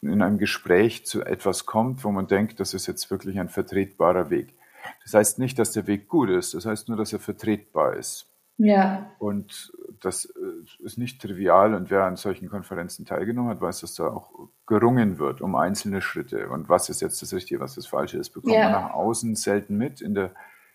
[0.03, 4.29] in einem Gespräch zu etwas kommt, wo man denkt, das ist jetzt wirklich ein vertretbarer
[4.29, 4.55] Weg.
[5.03, 8.29] Das heißt nicht, dass der Weg gut ist, das heißt nur, dass er vertretbar ist.
[8.59, 9.11] Ja.
[9.19, 9.73] Und
[10.05, 14.09] das äh, ist nicht trivial und wer an solchen Konferenzen teilgenommen hat, weiß, dass da
[14.09, 14.31] auch
[14.67, 18.31] gerungen wird um einzelne Schritte und was ist jetzt das Richtige, was das Falsche ist,
[18.31, 18.71] bekommt ja.
[18.71, 20.01] man nach außen selten mit.
[20.01, 20.33] In der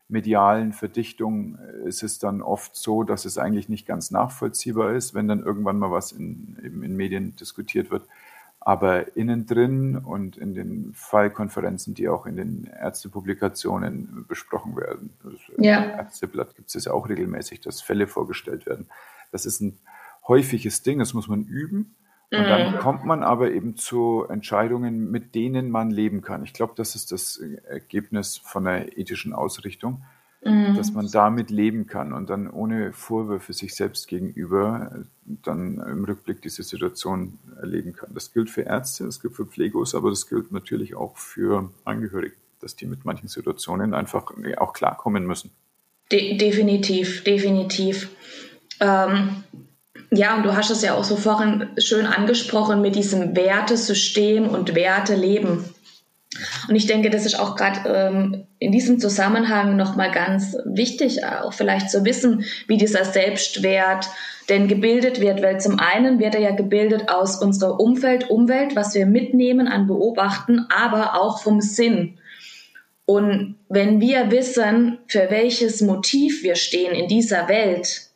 [0.10, 5.14] medialen Verdichtung äh, ist es dann oft so, dass es eigentlich nicht ganz nachvollziehbar ist,
[5.14, 8.04] wenn dann irgendwann mal was in, eben in Medien diskutiert wird.
[8.62, 15.34] Aber innen drin und in den Fallkonferenzen, die auch in den Ärztepublikationen besprochen werden, das
[15.58, 15.82] ja.
[15.82, 18.88] Ärzteblatt gibt es auch regelmäßig, dass Fälle vorgestellt werden.
[19.32, 19.80] Das ist ein
[20.28, 21.96] häufiges Ding, das muss man üben.
[22.32, 22.78] Und dann mhm.
[22.78, 26.44] kommt man aber eben zu Entscheidungen, mit denen man leben kann.
[26.44, 30.04] Ich glaube, das ist das Ergebnis von der ethischen Ausrichtung,
[30.44, 30.76] mhm.
[30.76, 36.40] dass man damit leben kann und dann ohne Vorwürfe sich selbst gegenüber dann im Rückblick
[36.44, 38.14] diese Situation erleben kann.
[38.14, 42.36] Das gilt für Ärzte, das gilt für Pflegos, aber das gilt natürlich auch für Angehörige,
[42.60, 45.50] dass die mit manchen Situationen einfach auch klarkommen müssen.
[46.12, 48.10] De definitiv, definitiv.
[48.80, 49.44] Ähm
[50.12, 54.74] ja, und du hast es ja auch so vorhin schön angesprochen mit diesem Wertesystem und
[54.74, 55.66] Werteleben.
[56.68, 61.54] Und ich denke, das ist auch gerade ähm, in diesem Zusammenhang nochmal ganz wichtig, auch
[61.54, 64.08] vielleicht zu wissen, wie dieser Selbstwert
[64.48, 65.42] denn gebildet wird.
[65.42, 69.88] Weil zum einen wird er ja gebildet aus unserer Umfeld, Umwelt, was wir mitnehmen an
[69.88, 72.18] Beobachten, aber auch vom Sinn.
[73.06, 78.09] Und wenn wir wissen, für welches Motiv wir stehen in dieser Welt,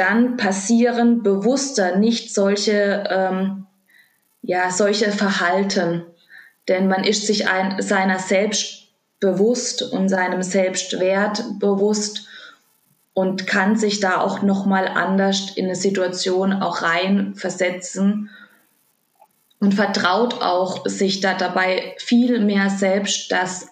[0.00, 3.66] dann passieren bewusster nicht solche, ähm,
[4.40, 6.06] ja, solche Verhalten.
[6.68, 8.88] Denn man ist sich ein, seiner selbst
[9.20, 12.26] bewusst und seinem Selbstwert bewusst
[13.12, 18.30] und kann sich da auch nochmal anders in eine Situation auch reinversetzen
[19.58, 23.68] und vertraut auch sich da dabei viel mehr selbst, dass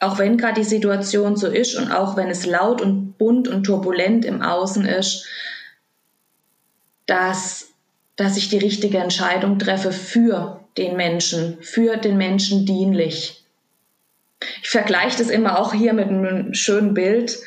[0.00, 3.64] auch wenn gerade die Situation so ist und auch wenn es laut und bunt und
[3.64, 5.26] turbulent im Außen ist,
[7.06, 7.68] dass,
[8.16, 13.44] dass ich die richtige Entscheidung treffe für den Menschen, für den Menschen dienlich.
[14.62, 17.38] Ich vergleiche das immer auch hier mit einem schönen Bild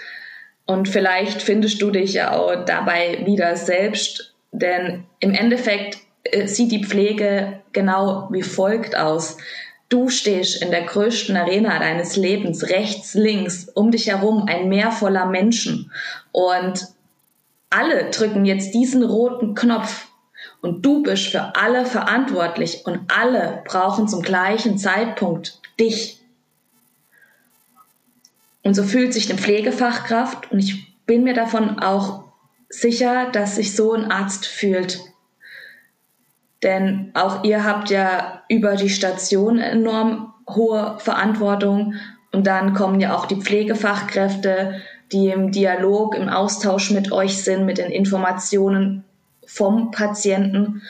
[0.66, 6.72] und vielleicht findest du dich ja auch dabei wieder selbst, denn im Endeffekt äh, sieht
[6.72, 9.38] die Pflege genau wie folgt aus.
[9.94, 14.92] Du stehst in der größten Arena deines Lebens, rechts, links, um dich herum ein Meer
[14.92, 15.92] voller Menschen.
[16.32, 16.88] Und
[17.70, 20.08] alle drücken jetzt diesen roten Knopf
[20.64, 26.20] und du bist für alle verantwortlich und alle brauchen zum gleichen Zeitpunkt dich.
[28.64, 32.24] Und so fühlt sich eine Pflegefachkraft und ich bin mir davon auch
[32.68, 35.13] sicher, dass sich so ein Arzt fühlt.
[36.64, 41.96] Denn auch ihr habt ja über die Station enorm hohe Verantwortung
[42.32, 47.66] und dann kommen ja auch die Pflegefachkräfte, die im Dialog, im Austausch mit euch sind,
[47.66, 49.04] mit den Informationen
[49.46, 50.82] vom Patienten.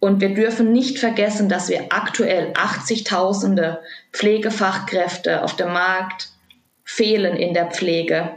[0.00, 3.78] Und wir dürfen nicht vergessen, dass wir aktuell 80.000
[4.12, 6.30] Pflegefachkräfte auf dem Markt
[6.84, 8.30] fehlen in der Pflege.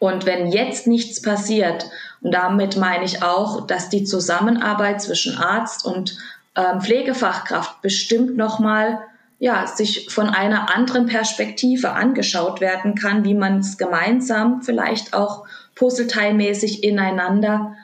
[0.00, 1.86] Und wenn jetzt nichts passiert,
[2.20, 6.18] und damit meine ich auch, dass die Zusammenarbeit zwischen Arzt und
[6.56, 9.00] ähm, Pflegefachkraft bestimmt nochmal
[9.38, 15.44] ja, sich von einer anderen Perspektive angeschaut werden kann, wie man es gemeinsam vielleicht auch
[15.76, 17.76] puzzleteilmäßig ineinander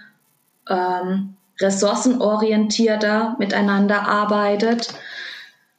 [0.68, 4.92] ähm, ressourcenorientierter miteinander arbeitet,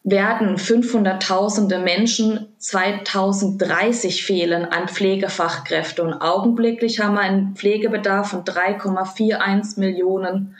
[0.05, 9.79] werden 500.000 Menschen 2030 fehlen an Pflegefachkräfte und augenblicklich haben wir einen Pflegebedarf von 3,41
[9.79, 10.55] Millionen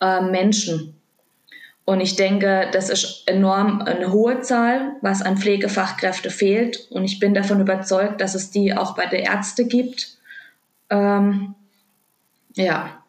[0.00, 0.96] äh, Menschen.
[1.84, 6.86] Und ich denke, das ist enorm eine hohe Zahl, was an Pflegefachkräfte fehlt.
[6.90, 10.16] Und ich bin davon überzeugt, dass es die auch bei der Ärzte gibt.
[10.88, 11.54] Ähm,
[12.54, 13.02] ja.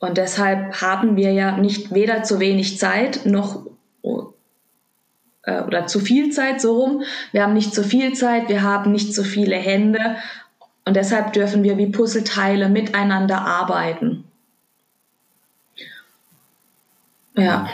[0.00, 3.64] Und deshalb haben wir ja nicht weder zu wenig Zeit noch
[5.46, 7.02] äh, oder zu viel Zeit so rum.
[7.32, 10.16] Wir haben nicht zu viel Zeit, wir haben nicht zu viele Hände
[10.84, 14.24] und deshalb dürfen wir wie Puzzleteile miteinander arbeiten.
[17.34, 17.68] Ja.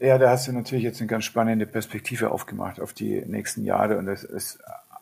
[0.00, 3.96] Ja, da hast du natürlich jetzt eine ganz spannende Perspektive aufgemacht auf die nächsten Jahre
[3.96, 4.58] und es ist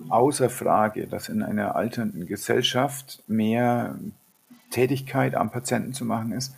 [0.08, 3.96] außer Frage, dass in einer alternden Gesellschaft mehr
[4.70, 6.54] Tätigkeit am Patienten zu machen ist.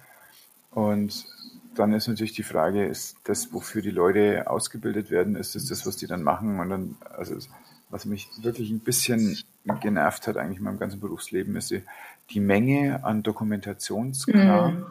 [0.71, 1.27] Und
[1.75, 5.87] dann ist natürlich die Frage, ist das, wofür die Leute ausgebildet werden, ist es das,
[5.87, 6.59] was die dann machen?
[6.61, 7.37] Und dann, also
[7.91, 9.39] was mich wirklich ein bisschen
[9.81, 11.83] genervt hat eigentlich in meinem ganzen Berufsleben, ist die,
[12.31, 14.75] die Menge an Dokumentationskram.
[14.75, 14.87] Mhm.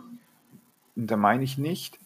[0.95, 1.99] Und da meine ich nicht,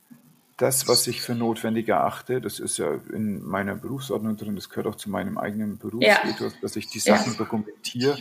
[0.57, 4.87] das, was ich für notwendig erachte, das ist ja in meiner Berufsordnung drin, das gehört
[4.87, 6.59] auch zu meinem eigenen Berufsethos, ja.
[6.61, 7.37] dass ich die Sachen ja.
[7.37, 8.17] dokumentiere,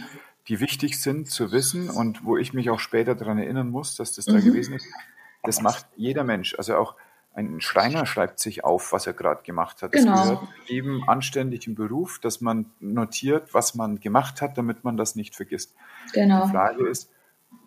[0.49, 4.13] die wichtig sind zu wissen und wo ich mich auch später daran erinnern muss, dass
[4.13, 4.33] das mhm.
[4.33, 4.87] da gewesen ist.
[5.47, 6.55] Das macht jeder Mensch.
[6.59, 6.95] Also auch
[7.35, 9.93] ein Schreiner schreibt sich auf, was er gerade gemacht hat.
[9.93, 10.13] Genau.
[10.13, 15.17] Das gehört jedem anständigen Beruf, dass man notiert, was man gemacht hat, damit man das
[15.17, 15.75] nicht vergisst.
[16.15, 16.47] Genau.
[16.47, 17.11] Die Frage ist,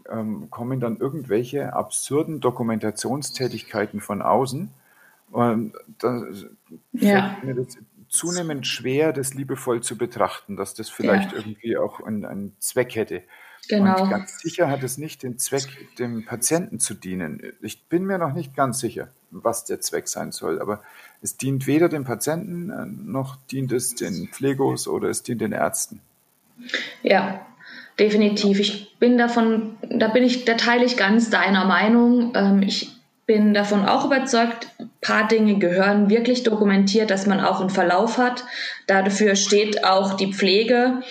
[0.10, 4.72] ähm, kommen dann irgendwelche absurden Dokumentationstätigkeiten von außen.
[5.32, 6.24] Und da
[6.94, 7.30] ja.
[7.30, 7.78] fällt mir das
[8.10, 11.38] zunehmend schwer, das liebevoll zu betrachten, dass das vielleicht ja.
[11.38, 13.22] irgendwie auch einen, einen Zweck hätte.
[13.68, 14.04] Genau.
[14.04, 17.42] Und ganz sicher hat es nicht den Zweck, dem Patienten zu dienen.
[17.62, 20.82] Ich bin mir noch nicht ganz sicher, was der Zweck sein soll, aber
[21.22, 25.52] es dient weder dem Patienten, äh, noch dient es den Pflegos oder es dient den
[25.52, 26.02] Ärzten.
[27.04, 27.46] Ja,
[28.00, 28.60] definitiv.
[28.60, 32.34] Ich bin davon, da bin ich, da teile ich ganz deiner Meinung.
[32.36, 37.62] Ähm, ich bin davon auch überzeugt, ein paar Dinge gehören wirklich dokumentiert, dass man auch
[37.62, 38.44] einen Verlauf hat.
[38.88, 41.02] Dafür steht auch die Pflege.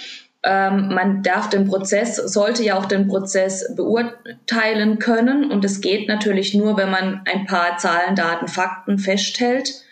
[0.43, 5.51] Ähm, man darf den Prozess, sollte ja auch den Prozess beurteilen können.
[5.51, 9.83] Und es geht natürlich nur, wenn man ein paar Zahlen, Daten, Fakten festhält.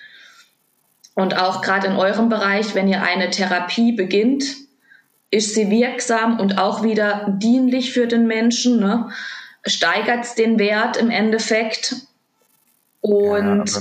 [1.15, 4.45] Und auch gerade in eurem Bereich, wenn ihr eine Therapie beginnt,
[5.31, 8.79] ist sie wirksam und auch wieder dienlich für den Menschen.
[8.79, 9.11] Ne?
[9.65, 11.97] Steigert es den Wert im Endeffekt?
[13.01, 13.81] Und ja,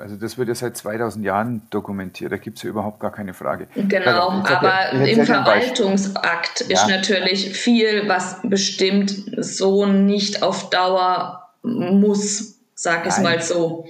[0.00, 3.34] also das wird ja seit 2000 Jahren dokumentiert, da gibt es ja überhaupt gar keine
[3.34, 3.68] Frage.
[3.74, 6.96] Genau, also, aber im Verwaltungsakt ist ja.
[6.96, 13.86] natürlich viel, was bestimmt so nicht auf Dauer muss, sag ich mal so.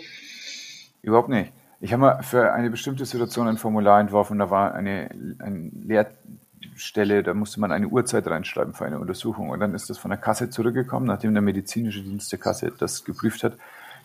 [1.03, 1.53] Überhaupt nicht.
[1.81, 5.09] Ich habe mal für eine bestimmte Situation ein Formular entworfen, da war eine,
[5.39, 9.49] eine Leerstelle, da musste man eine Uhrzeit reinschreiben für eine Untersuchung.
[9.49, 13.05] Und dann ist das von der Kasse zurückgekommen, nachdem der medizinische Dienst der Kasse das
[13.05, 13.55] geprüft hat.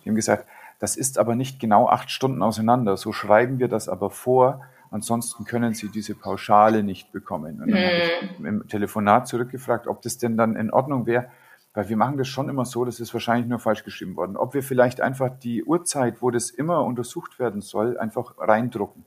[0.03, 0.45] Die haben gesagt,
[0.79, 2.97] das ist aber nicht genau acht Stunden auseinander.
[2.97, 4.61] So schreiben wir das aber vor.
[4.91, 7.61] Ansonsten können Sie diese Pauschale nicht bekommen.
[7.61, 7.85] Und dann hm.
[7.85, 8.45] habe ich mhm.
[8.45, 11.29] im Telefonat zurückgefragt, ob das denn dann in Ordnung wäre,
[11.73, 14.53] weil wir machen das schon immer so, das ist wahrscheinlich nur falsch geschrieben worden, ob
[14.53, 19.03] wir vielleicht einfach die Uhrzeit, wo das immer untersucht werden soll, einfach reindrucken.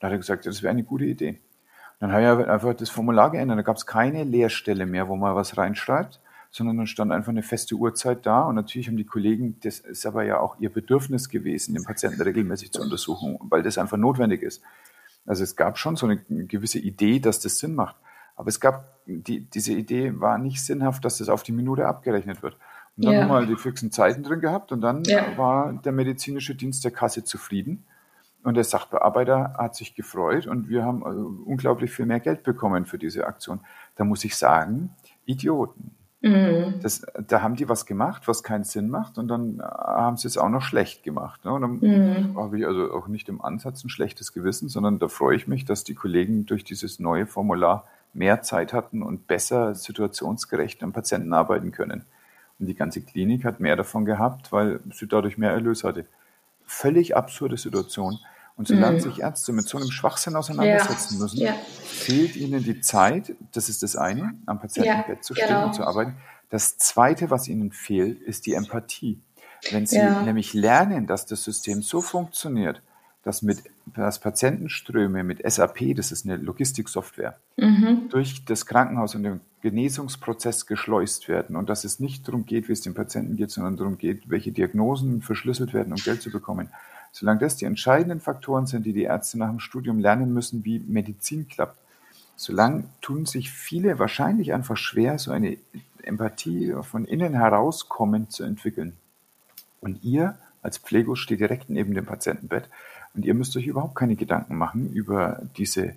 [0.00, 1.40] Da hat er gesagt, das wäre eine gute Idee.
[2.00, 3.56] Dann habe ich einfach das Formular geändert.
[3.58, 6.20] Da gab es keine Leerstelle mehr, wo man was reinschreibt,
[6.54, 8.42] sondern dann stand einfach eine feste Uhrzeit da.
[8.42, 12.22] Und natürlich haben die Kollegen, das ist aber ja auch ihr Bedürfnis gewesen, den Patienten
[12.22, 14.62] regelmäßig zu untersuchen, weil das einfach notwendig ist.
[15.26, 17.96] Also es gab schon so eine gewisse Idee, dass das Sinn macht.
[18.36, 22.44] Aber es gab, die, diese Idee war nicht sinnhaft, dass das auf die Minute abgerechnet
[22.44, 22.56] wird.
[22.96, 23.22] Und dann ja.
[23.22, 25.36] haben wir die fixen Zeiten drin gehabt und dann ja.
[25.36, 27.84] war der medizinische Dienst der Kasse zufrieden.
[28.44, 32.84] Und der Sachbearbeiter hat sich gefreut und wir haben also unglaublich viel mehr Geld bekommen
[32.84, 33.58] für diese Aktion.
[33.96, 34.90] Da muss ich sagen,
[35.24, 35.93] Idioten.
[36.24, 36.80] Mhm.
[36.80, 40.38] Das, da haben die was gemacht, was keinen Sinn macht und dann haben sie es
[40.38, 41.44] auch noch schlecht gemacht.
[41.44, 41.52] Ne?
[41.52, 42.38] Und dann mhm.
[42.38, 45.66] habe ich also auch nicht im Ansatz ein schlechtes Gewissen, sondern da freue ich mich,
[45.66, 51.34] dass die Kollegen durch dieses neue Formular mehr Zeit hatten und besser situationsgerecht am Patienten
[51.34, 52.06] arbeiten können.
[52.58, 56.06] Und die ganze Klinik hat mehr davon gehabt, weil sie dadurch mehr Erlös hatte.
[56.64, 58.18] Völlig absurde Situation.
[58.56, 59.00] Und solange mhm.
[59.00, 61.22] sich Ärzte mit so einem Schwachsinn auseinandersetzen ja.
[61.22, 61.54] müssen, ja.
[61.84, 65.66] fehlt ihnen die Zeit, das ist das eine, am Patientenbett ja, zu stehen genau.
[65.66, 66.16] und zu arbeiten.
[66.50, 69.20] Das zweite, was ihnen fehlt, ist die Empathie.
[69.70, 72.82] Wenn sie nämlich lernen, dass das System so funktioniert,
[73.24, 78.08] dass mit dass Patientenströme mit SAP, das ist eine Logistiksoftware, mhm.
[78.08, 82.72] durch das Krankenhaus und den Genesungsprozess geschleust werden und dass es nicht darum geht, wie
[82.72, 86.70] es dem Patienten geht, sondern darum geht, welche Diagnosen verschlüsselt werden, um Geld zu bekommen.
[87.16, 90.80] Solange das die entscheidenden Faktoren sind, die die Ärzte nach dem Studium lernen müssen, wie
[90.80, 91.78] Medizin klappt,
[92.34, 95.56] solange tun sich viele wahrscheinlich einfach schwer, so eine
[96.02, 98.94] Empathie von innen herauskommend zu entwickeln.
[99.80, 102.68] Und ihr als Pfleger steht direkt neben dem Patientenbett
[103.14, 105.94] und ihr müsst euch überhaupt keine Gedanken machen über diese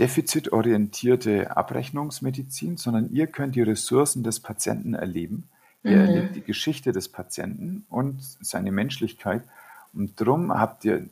[0.00, 5.44] defizitorientierte Abrechnungsmedizin, sondern ihr könnt die Ressourcen des Patienten erleben.
[5.84, 6.06] Ihr mhm.
[6.06, 9.44] erlebt die Geschichte des Patienten und seine Menschlichkeit.
[9.92, 11.08] Und darum habt ihr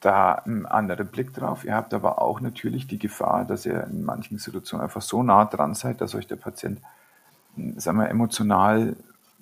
[0.00, 1.64] da einen anderen Blick drauf.
[1.64, 5.44] Ihr habt aber auch natürlich die Gefahr, dass ihr in manchen Situationen einfach so nah
[5.44, 6.80] dran seid, dass euch der Patient,
[7.76, 8.96] sagen wir, emotional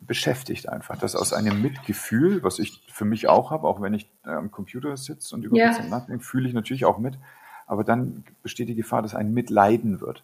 [0.06, 0.96] beschäftigt einfach.
[0.98, 4.50] Das aus einem Mitgefühl, was ich für mich auch habe, auch wenn ich äh, am
[4.50, 5.68] Computer sitze und über ja.
[5.68, 7.18] Patienten nachdenke, fühle ich natürlich auch mit.
[7.66, 10.22] Aber dann besteht die Gefahr, dass ein Mitleiden wird.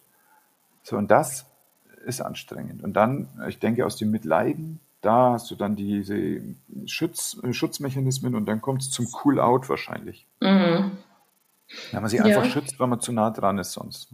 [0.83, 1.47] So, und das
[2.05, 2.83] ist anstrengend.
[2.83, 6.43] Und dann, ich denke, aus dem Mitleiden, da hast du dann diese
[6.87, 10.27] Schutz, Schutzmechanismen und dann kommt es zum Cool-Out wahrscheinlich.
[10.41, 10.93] Mhm.
[11.93, 12.27] Wenn man sich ja.
[12.27, 14.09] einfach schützt, weil man zu nah dran ist sonst.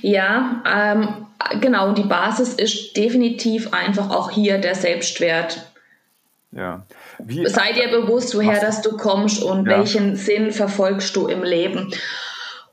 [0.00, 1.26] Ja, ähm,
[1.60, 1.92] genau.
[1.92, 5.70] Die Basis ist definitiv einfach auch hier der Selbstwert.
[6.52, 6.86] Ja.
[7.18, 9.78] Wie, Sei dir bewusst, woher das du kommst und ja.
[9.78, 11.92] welchen Sinn verfolgst du im Leben.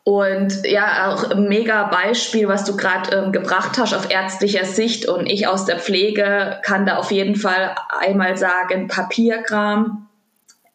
[0.05, 5.07] Und ja, auch ein mega Beispiel, was du gerade ähm, gebracht hast auf ärztlicher Sicht
[5.07, 10.09] und ich aus der Pflege kann da auf jeden Fall einmal sagen, Papierkram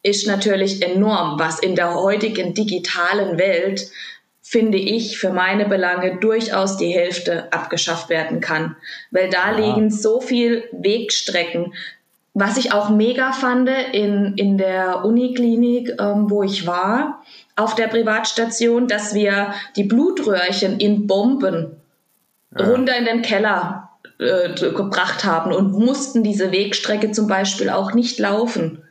[0.02, 3.90] ist natürlich enorm, was in der heutigen digitalen Welt
[4.40, 8.76] finde ich, für meine Belange durchaus die Hälfte abgeschafft werden kann.
[9.10, 9.58] Weil da ja.
[9.58, 11.74] liegen so viel Wegstrecken.
[12.32, 17.22] Was ich auch mega fand in, in der Uniklinik, ähm, wo ich war,
[17.58, 21.76] auf der Privatstation, dass wir die Blutröhrchen in Bomben
[22.56, 22.66] ja.
[22.66, 28.18] runter in den Keller äh, gebracht haben und mussten diese Wegstrecke zum Beispiel auch nicht
[28.18, 28.82] laufen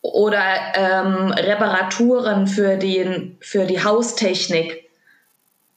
[0.00, 4.90] oder ähm, Reparaturen für, den, für die Haustechnik,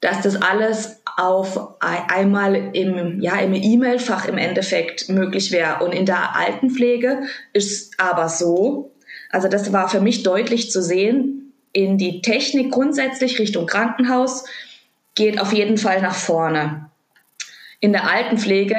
[0.02, 5.84] dass das alles auf einmal im ja im E-Mail-Fach im Endeffekt möglich wäre.
[5.84, 7.22] Und in der Altenpflege
[7.54, 8.92] ist aber so,
[9.32, 14.46] also das war für mich deutlich zu sehen, in die Technik grundsätzlich Richtung Krankenhaus
[15.16, 16.90] geht auf jeden Fall nach vorne.
[17.80, 18.78] In der Altenpflege,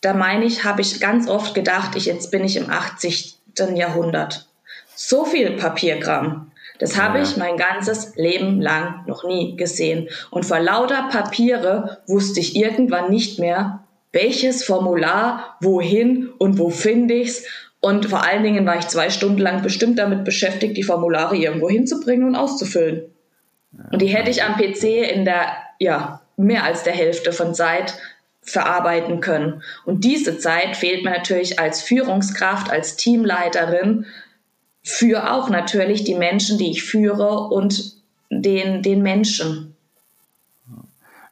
[0.00, 3.36] da meine ich, habe ich ganz oft gedacht, ich jetzt bin ich im 80.
[3.74, 4.48] Jahrhundert.
[4.94, 6.50] So viel Papierkram.
[6.78, 10.08] Das habe ich mein ganzes Leben lang noch nie gesehen.
[10.30, 17.14] Und vor lauter Papiere wusste ich irgendwann nicht mehr, welches Formular, wohin und wo finde
[17.14, 17.44] ich's.
[17.80, 21.68] Und vor allen Dingen war ich zwei Stunden lang bestimmt damit beschäftigt, die Formulare irgendwo
[21.68, 23.04] hinzubringen und auszufüllen.
[23.92, 27.94] Und die hätte ich am PC in der, ja, mehr als der Hälfte von Zeit
[28.42, 29.62] verarbeiten können.
[29.84, 34.06] Und diese Zeit fehlt mir natürlich als Führungskraft, als Teamleiterin,
[34.82, 37.96] für auch natürlich die Menschen, die ich führe und
[38.30, 39.76] den, den Menschen.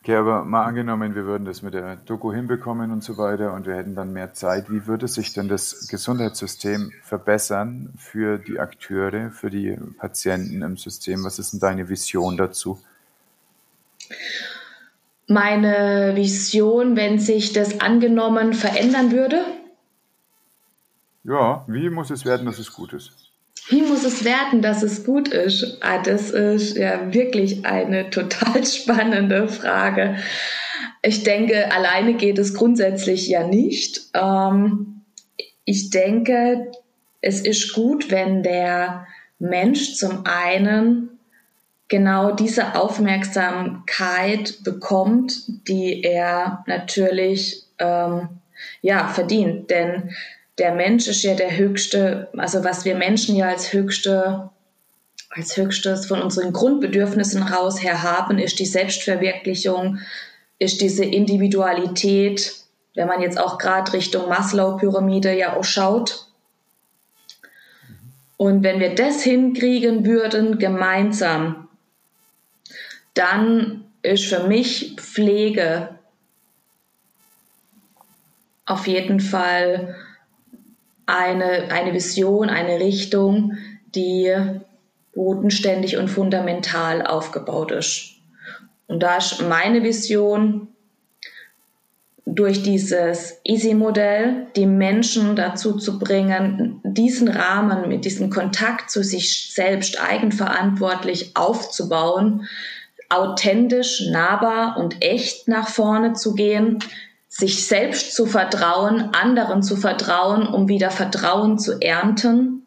[0.06, 3.66] Okay, aber mal angenommen, wir würden das mit der Doku hinbekommen und so weiter und
[3.66, 4.70] wir hätten dann mehr Zeit.
[4.70, 11.24] Wie würde sich denn das Gesundheitssystem verbessern für die Akteure, für die Patienten im System?
[11.24, 12.78] Was ist denn deine Vision dazu?
[15.26, 19.44] Meine Vision, wenn sich das angenommen verändern würde?
[21.24, 23.25] Ja, wie muss es werden, dass es gut ist?
[23.68, 25.78] Wie muss es werden, dass es gut ist?
[25.80, 30.16] Ah, das ist ja wirklich eine total spannende Frage.
[31.02, 34.02] Ich denke, alleine geht es grundsätzlich ja nicht.
[34.14, 35.02] Ähm,
[35.64, 36.70] ich denke,
[37.20, 39.06] es ist gut, wenn der
[39.38, 41.18] Mensch zum einen
[41.88, 48.28] genau diese Aufmerksamkeit bekommt, die er natürlich ähm,
[48.80, 49.70] ja verdient.
[49.70, 50.10] Denn
[50.58, 54.50] der Mensch ist ja der höchste, also was wir Menschen ja als höchste,
[55.30, 59.98] als höchstes von unseren Grundbedürfnissen raus her haben, ist die Selbstverwirklichung,
[60.58, 62.54] ist diese Individualität,
[62.94, 66.28] wenn man jetzt auch gerade Richtung Maslow-Pyramide ja auch schaut.
[68.38, 71.68] Und wenn wir das hinkriegen würden, gemeinsam,
[73.12, 75.98] dann ist für mich Pflege
[78.64, 79.94] auf jeden Fall
[81.06, 83.56] eine, eine Vision, eine Richtung,
[83.94, 84.34] die
[85.14, 88.16] bodenständig und fundamental aufgebaut ist.
[88.86, 90.68] Und da ist meine Vision,
[92.28, 99.54] durch dieses Easy-Modell die Menschen dazu zu bringen, diesen Rahmen mit diesem Kontakt zu sich
[99.54, 102.48] selbst eigenverantwortlich aufzubauen,
[103.08, 106.80] authentisch, nahbar und echt nach vorne zu gehen,
[107.38, 112.66] sich selbst zu vertrauen, anderen zu vertrauen, um wieder Vertrauen zu ernten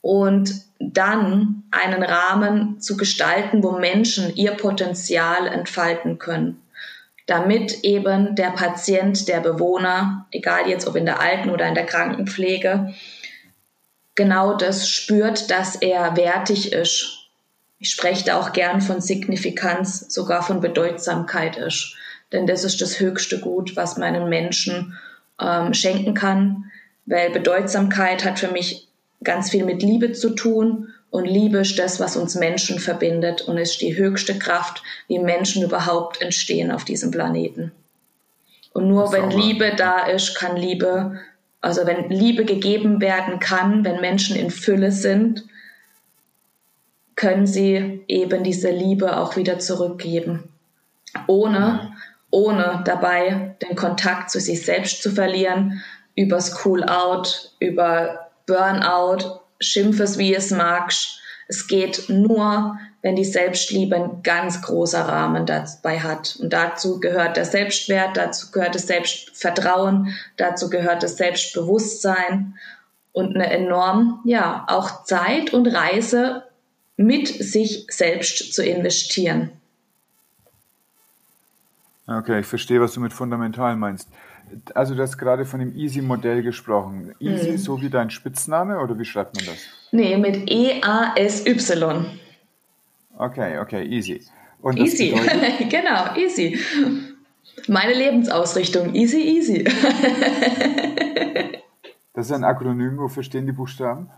[0.00, 6.62] und dann einen Rahmen zu gestalten, wo Menschen ihr Potenzial entfalten können,
[7.26, 11.86] damit eben der Patient, der Bewohner, egal jetzt ob in der Alten- oder in der
[11.86, 12.94] Krankenpflege,
[14.14, 17.28] genau das spürt, dass er wertig ist.
[17.80, 21.96] Ich spreche da auch gern von Signifikanz, sogar von Bedeutsamkeit ist.
[22.32, 24.98] Denn das ist das höchste Gut, was man einem Menschen
[25.40, 26.70] ähm, schenken kann.
[27.06, 28.88] Weil Bedeutsamkeit hat für mich
[29.24, 30.88] ganz viel mit Liebe zu tun.
[31.10, 35.62] Und Liebe ist das, was uns Menschen verbindet und ist die höchste Kraft, wie Menschen
[35.62, 37.72] überhaupt entstehen auf diesem Planeten.
[38.74, 41.18] Und nur wenn Liebe da ist, kann Liebe,
[41.62, 45.44] also wenn Liebe gegeben werden kann, wenn Menschen in Fülle sind,
[47.16, 50.44] können sie eben diese Liebe auch wieder zurückgeben.
[51.26, 51.92] Ohne,
[52.30, 55.82] ohne dabei den Kontakt zu sich selbst zu verlieren,
[56.14, 61.20] übers Cool-Out, über Burnout, schimpf es wie es magst.
[61.48, 66.36] Es geht nur, wenn die Selbstliebe ein ganz großer Rahmen dabei hat.
[66.40, 72.54] Und dazu gehört der Selbstwert, dazu gehört das Selbstvertrauen, dazu gehört das Selbstbewusstsein
[73.12, 76.44] und eine enorm, ja, auch Zeit und Reise
[76.96, 79.52] mit sich selbst zu investieren.
[82.08, 84.08] Okay, ich verstehe, was du mit fundamental meinst.
[84.74, 87.14] Also du hast gerade von dem Easy-Modell gesprochen.
[87.20, 87.58] Easy, mhm.
[87.58, 89.58] so wie dein Spitzname oder wie schreibt man das?
[89.92, 92.06] Nee, mit E-A-S-Y.
[93.18, 94.22] Okay, okay, easy.
[94.74, 95.14] Easy,
[95.68, 96.58] genau, easy.
[97.66, 99.64] Meine Lebensausrichtung, easy, easy.
[102.14, 104.08] das ist ein Akronym, wofür stehen die Buchstaben?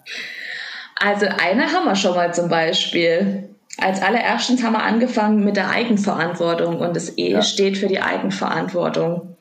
[0.97, 3.49] Also eine haben wir schon mal zum Beispiel.
[3.79, 7.43] Als allererstens haben wir angefangen mit der Eigenverantwortung und das E ja.
[7.43, 9.37] steht für die Eigenverantwortung.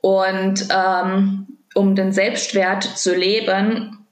[0.00, 4.06] Und ähm, um den Selbstwert zu leben,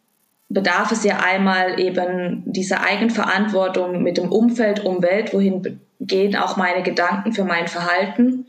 [0.48, 6.82] bedarf es ja einmal eben dieser Eigenverantwortung mit dem Umfeld, Umwelt, wohin gehen auch meine
[6.82, 8.46] Gedanken für mein Verhalten.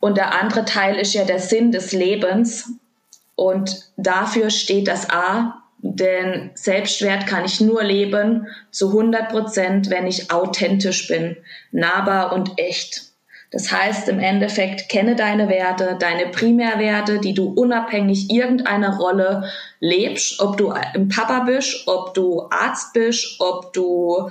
[0.00, 2.72] Und der andere Teil ist ja der Sinn des Lebens.
[3.36, 5.63] Und dafür steht das A,
[5.96, 11.36] denn Selbstwert kann ich nur leben zu 100 Prozent, wenn ich authentisch bin,
[11.70, 13.14] nahbar und echt.
[13.50, 20.40] Das heißt im Endeffekt, kenne deine Werte, deine Primärwerte, die du unabhängig irgendeiner Rolle lebst,
[20.40, 24.28] ob du ein Papa bist, ob du Arzt bist, ob du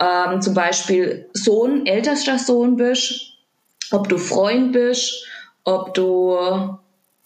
[0.00, 3.34] ähm, zum Beispiel Sohn, ältester Sohn bist,
[3.92, 5.24] ob du Freund bist,
[5.62, 6.36] ob du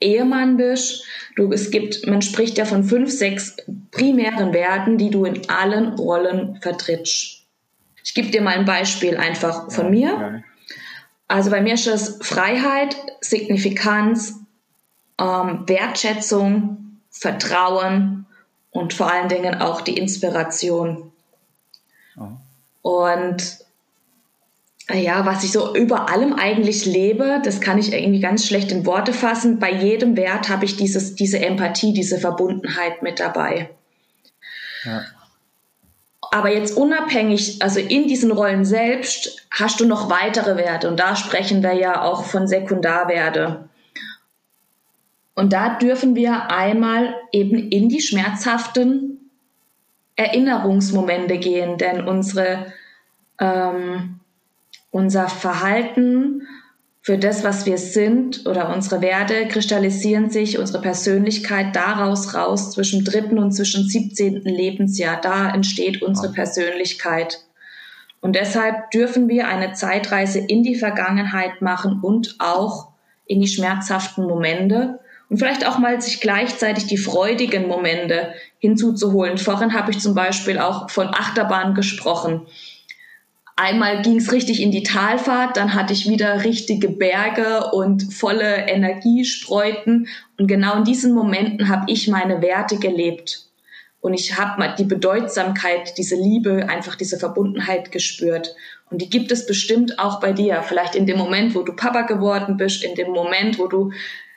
[0.01, 1.05] Ehemann bist.
[1.39, 3.55] Du, es gibt, man spricht ja von fünf, sechs
[3.93, 7.45] primären Werten, die du in allen Rollen vertrittst.
[8.03, 10.09] Ich gebe dir mal ein Beispiel einfach von mir.
[10.09, 10.43] Ja.
[11.28, 14.34] Also bei mir ist es Freiheit, Signifikanz,
[15.20, 18.26] ähm, Wertschätzung, Vertrauen
[18.72, 21.12] und vor allen Dingen auch die Inspiration.
[22.16, 22.30] Oh.
[22.82, 23.59] Und
[24.93, 28.86] ja, was ich so über allem eigentlich lebe, das kann ich irgendwie ganz schlecht in
[28.86, 29.59] Worte fassen.
[29.59, 33.70] Bei jedem Wert habe ich dieses, diese Empathie, diese Verbundenheit mit dabei.
[34.84, 35.03] Ja.
[36.30, 40.89] Aber jetzt unabhängig, also in diesen Rollen selbst, hast du noch weitere Werte.
[40.89, 43.68] Und da sprechen wir ja auch von Sekundarwerte.
[45.34, 49.30] Und da dürfen wir einmal eben in die schmerzhaften
[50.16, 52.72] Erinnerungsmomente gehen, denn unsere,
[53.41, 54.18] ähm,
[54.91, 56.47] unser Verhalten
[57.01, 63.05] für das, was wir sind oder unsere Werte kristallisieren sich, unsere Persönlichkeit daraus raus zwischen
[63.05, 64.43] dritten und zwischen 17.
[64.43, 65.20] Lebensjahr.
[65.20, 67.41] Da entsteht unsere Persönlichkeit.
[68.20, 72.89] Und deshalb dürfen wir eine Zeitreise in die Vergangenheit machen und auch
[73.26, 74.99] in die schmerzhaften Momente
[75.30, 79.39] und vielleicht auch mal sich gleichzeitig die freudigen Momente hinzuzuholen.
[79.39, 82.47] Vorhin habe ich zum Beispiel auch von Achterbahn gesprochen.
[83.61, 88.69] Einmal ging es richtig in die Talfahrt, dann hatte ich wieder richtige Berge und volle
[88.69, 90.07] Energiespreuten.
[90.39, 93.49] Und genau in diesen Momenten habe ich meine Werte gelebt.
[94.01, 98.55] Und ich habe die Bedeutsamkeit, diese Liebe, einfach diese Verbundenheit gespürt.
[98.91, 100.63] Und die gibt es bestimmt auch bei dir.
[100.63, 103.91] Vielleicht in dem Moment, wo du Papa geworden bist, in dem Moment, wo du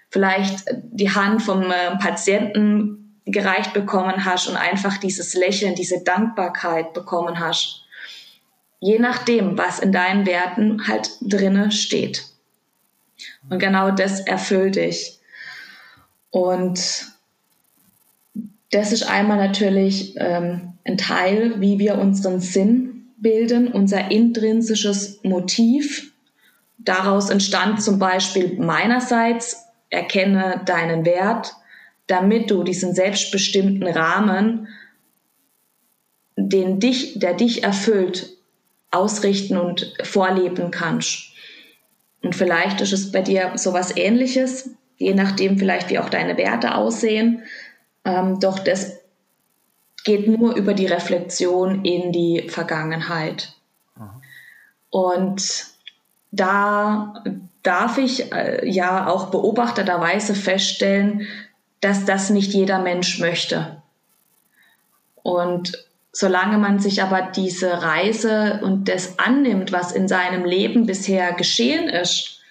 [0.09, 6.93] vielleicht die Hand vom äh, Patienten gereicht bekommen hast und einfach dieses Lächeln, diese Dankbarkeit
[6.93, 7.80] bekommen hast.
[8.81, 12.25] Je nachdem, was in deinen Werten halt drinne steht.
[13.49, 15.19] Und genau das erfüllt dich.
[16.31, 17.05] Und
[18.71, 26.11] das ist einmal natürlich ähm, ein Teil, wie wir unseren Sinn bilden, unser intrinsisches Motiv.
[26.79, 31.53] Daraus entstand zum Beispiel meinerseits, erkenne deinen Wert,
[32.07, 34.67] damit du diesen selbstbestimmten Rahmen,
[36.35, 38.40] den dich, der dich erfüllt,
[38.91, 41.31] ausrichten und vorleben kannst.
[42.21, 46.75] Und vielleicht ist es bei dir sowas ähnliches, je nachdem vielleicht wie auch deine Werte
[46.75, 47.43] aussehen.
[48.05, 48.97] Ähm, doch das
[50.03, 53.53] geht nur über die Reflexion in die Vergangenheit.
[53.95, 54.21] Aha.
[54.89, 55.65] Und
[56.31, 57.23] da
[57.63, 61.27] darf ich äh, ja auch beobachterterweise feststellen,
[61.79, 63.81] dass das nicht jeder Mensch möchte.
[65.23, 71.33] Und solange man sich aber diese Reise und das annimmt, was in seinem Leben bisher
[71.33, 72.41] geschehen ist,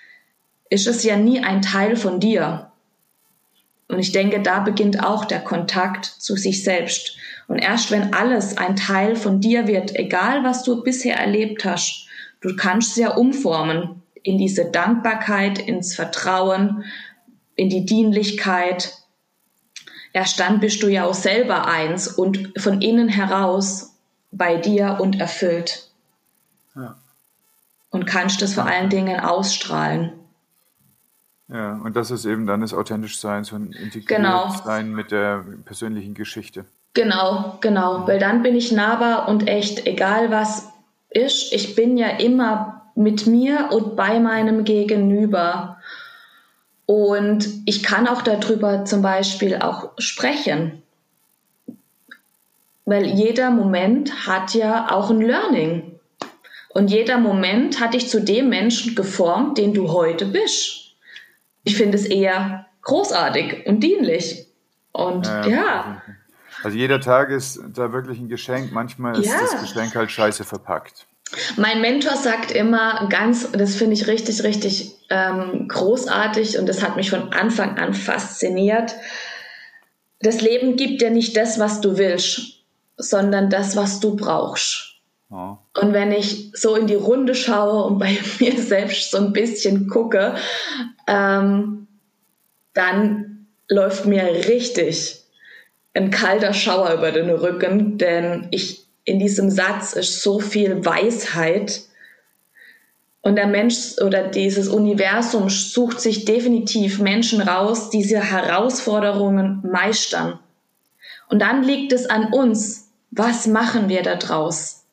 [0.70, 2.70] ist es ja nie ein Teil von dir.
[3.88, 7.16] Und ich denke, da beginnt auch der Kontakt zu sich selbst.
[7.48, 12.06] Und erst wenn alles ein Teil von dir wird, egal was du bisher erlebt hast,
[12.40, 16.84] du kannst es ja umformen in diese Dankbarkeit, ins Vertrauen,
[17.56, 18.94] in die Dienlichkeit.
[20.12, 23.94] Erst dann bist du ja auch selber eins und von innen heraus
[24.32, 25.88] bei dir und erfüllt.
[26.74, 26.96] Ja.
[27.90, 30.12] Und kannst das vor allen Dingen ausstrahlen.
[31.48, 34.54] Ja, und das ist eben dann das authentisch sein, so ein integriert genau.
[34.64, 36.64] sein mit der persönlichen Geschichte.
[36.94, 40.68] Genau, genau, weil dann bin ich nahbar und echt, egal was
[41.08, 45.78] ist, ich bin ja immer mit mir und bei meinem Gegenüber.
[46.90, 50.82] Und ich kann auch darüber zum Beispiel auch sprechen.
[52.84, 56.00] Weil jeder Moment hat ja auch ein Learning.
[56.70, 60.80] Und jeder Moment hat dich zu dem Menschen geformt, den du heute bist
[61.64, 64.46] ich finde es eher großartig und dienlich.
[64.92, 65.46] Und ja.
[65.46, 66.02] ja.
[66.62, 68.72] Also jeder Tag ist da wirklich ein Geschenk.
[68.72, 69.40] Manchmal ist ja.
[69.40, 71.06] das Geschenk halt scheiße verpackt.
[71.56, 76.96] Mein Mentor sagt immer ganz, das finde ich richtig, richtig ähm, großartig und das hat
[76.96, 78.94] mich von Anfang an fasziniert.
[80.20, 82.62] Das Leben gibt dir nicht das, was du willst,
[82.96, 84.90] sondern das, was du brauchst.
[85.30, 85.58] Ja.
[85.80, 89.88] Und wenn ich so in die Runde schaue und bei mir selbst so ein bisschen
[89.88, 90.34] gucke,
[91.06, 91.86] ähm,
[92.74, 95.20] dann läuft mir richtig
[95.94, 101.82] ein kalter Schauer über den Rücken, denn ich in diesem Satz ist so viel Weisheit.
[103.22, 110.38] Und der Mensch oder dieses Universum sucht sich definitiv Menschen raus, die diese Herausforderungen meistern.
[111.28, 114.84] Und dann liegt es an uns, was machen wir da draus?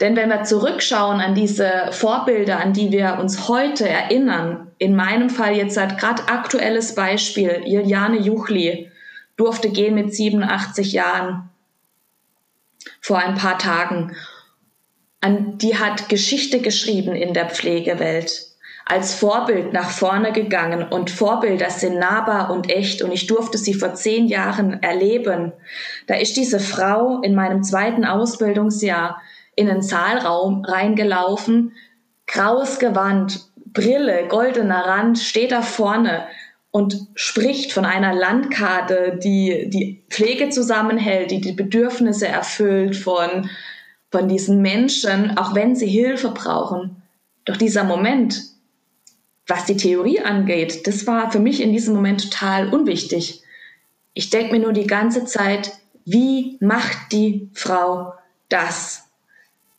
[0.00, 5.30] Denn wenn wir zurückschauen an diese Vorbilder, an die wir uns heute erinnern, in meinem
[5.30, 8.90] Fall jetzt seit gerade aktuelles Beispiel, Juliane Juchli
[9.36, 11.50] durfte gehen mit 87 Jahren
[13.00, 14.16] vor ein paar Tagen.
[15.20, 18.56] An, die hat Geschichte geschrieben in der Pflegewelt
[18.88, 23.74] als Vorbild nach vorne gegangen und Vorbilder sind nahbar und echt und ich durfte sie
[23.74, 25.52] vor zehn Jahren erleben.
[26.06, 29.20] Da ist diese Frau in meinem zweiten Ausbildungsjahr
[29.56, 31.72] in den Saalraum reingelaufen,
[32.28, 36.24] graues Gewand, Brille, goldener Rand, steht da vorne
[36.76, 43.48] und spricht von einer Landkarte, die die Pflege zusammenhält, die die Bedürfnisse erfüllt von,
[44.10, 47.02] von diesen Menschen, auch wenn sie Hilfe brauchen.
[47.46, 48.42] Doch dieser Moment,
[49.46, 53.40] was die Theorie angeht, das war für mich in diesem Moment total unwichtig.
[54.12, 55.72] Ich denke mir nur die ganze Zeit,
[56.04, 58.12] wie macht die Frau
[58.50, 59.05] das?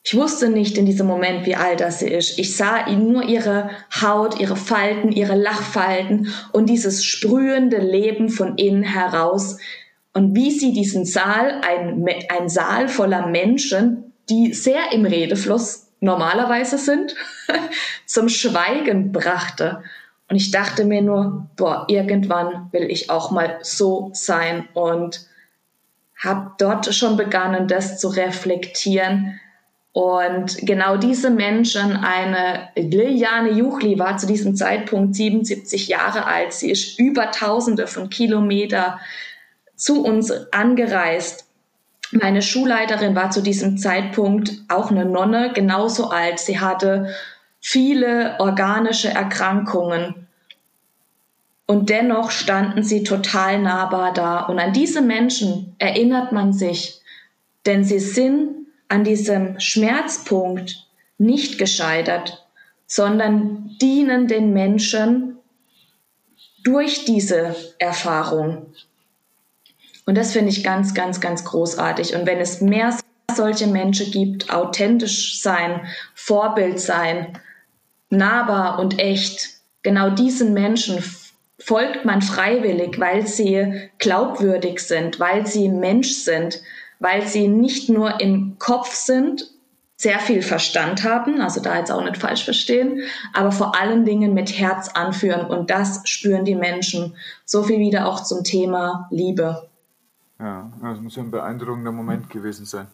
[0.10, 2.40] Ich wusste nicht in diesem Moment, wie alt das sie ist.
[2.40, 8.84] Ich sah nur ihre Haut, ihre Falten, ihre Lachfalten und dieses sprühende Leben von innen
[8.84, 9.58] heraus.
[10.14, 16.78] Und wie sie diesen Saal, ein, ein Saal voller Menschen, die sehr im Redefluss normalerweise
[16.78, 17.14] sind,
[18.06, 19.84] zum Schweigen brachte.
[20.30, 25.28] Und ich dachte mir nur, boah, irgendwann will ich auch mal so sein und
[26.18, 29.38] habe dort schon begonnen, das zu reflektieren,
[29.98, 36.54] und genau diese Menschen, eine Liliane Juchli war zu diesem Zeitpunkt 77 Jahre alt.
[36.54, 39.00] Sie ist über Tausende von Kilometer
[39.76, 41.48] zu uns angereist,
[42.12, 46.38] Meine Schulleiterin war zu diesem Zeitpunkt auch eine Nonne, genauso alt.
[46.38, 47.16] Sie hatte
[47.60, 50.28] viele organische Erkrankungen.
[51.66, 54.42] Und dennoch standen sie total nahbar da.
[54.42, 57.02] Und an diese Menschen erinnert man sich,
[57.66, 62.48] denn sie sind an diesem Schmerzpunkt nicht gescheitert,
[62.86, 65.38] sondern dienen den Menschen
[66.64, 68.68] durch diese Erfahrung.
[70.06, 72.16] Und das finde ich ganz, ganz, ganz großartig.
[72.16, 72.98] Und wenn es mehr
[73.36, 75.86] solche Menschen gibt, authentisch sein,
[76.16, 77.38] Vorbild sein,
[78.10, 79.50] nahbar und echt,
[79.84, 81.04] genau diesen Menschen
[81.60, 86.62] folgt man freiwillig, weil sie glaubwürdig sind, weil sie Mensch sind,
[87.00, 89.52] weil sie nicht nur im Kopf sind,
[90.00, 93.02] sehr viel Verstand haben, also da jetzt auch nicht falsch verstehen,
[93.34, 97.16] aber vor allen Dingen mit Herz anführen und das spüren die Menschen.
[97.46, 99.68] So viel wieder auch zum Thema Liebe.
[100.40, 102.88] Ja, das muss ja ein beeindruckender Moment gewesen sein.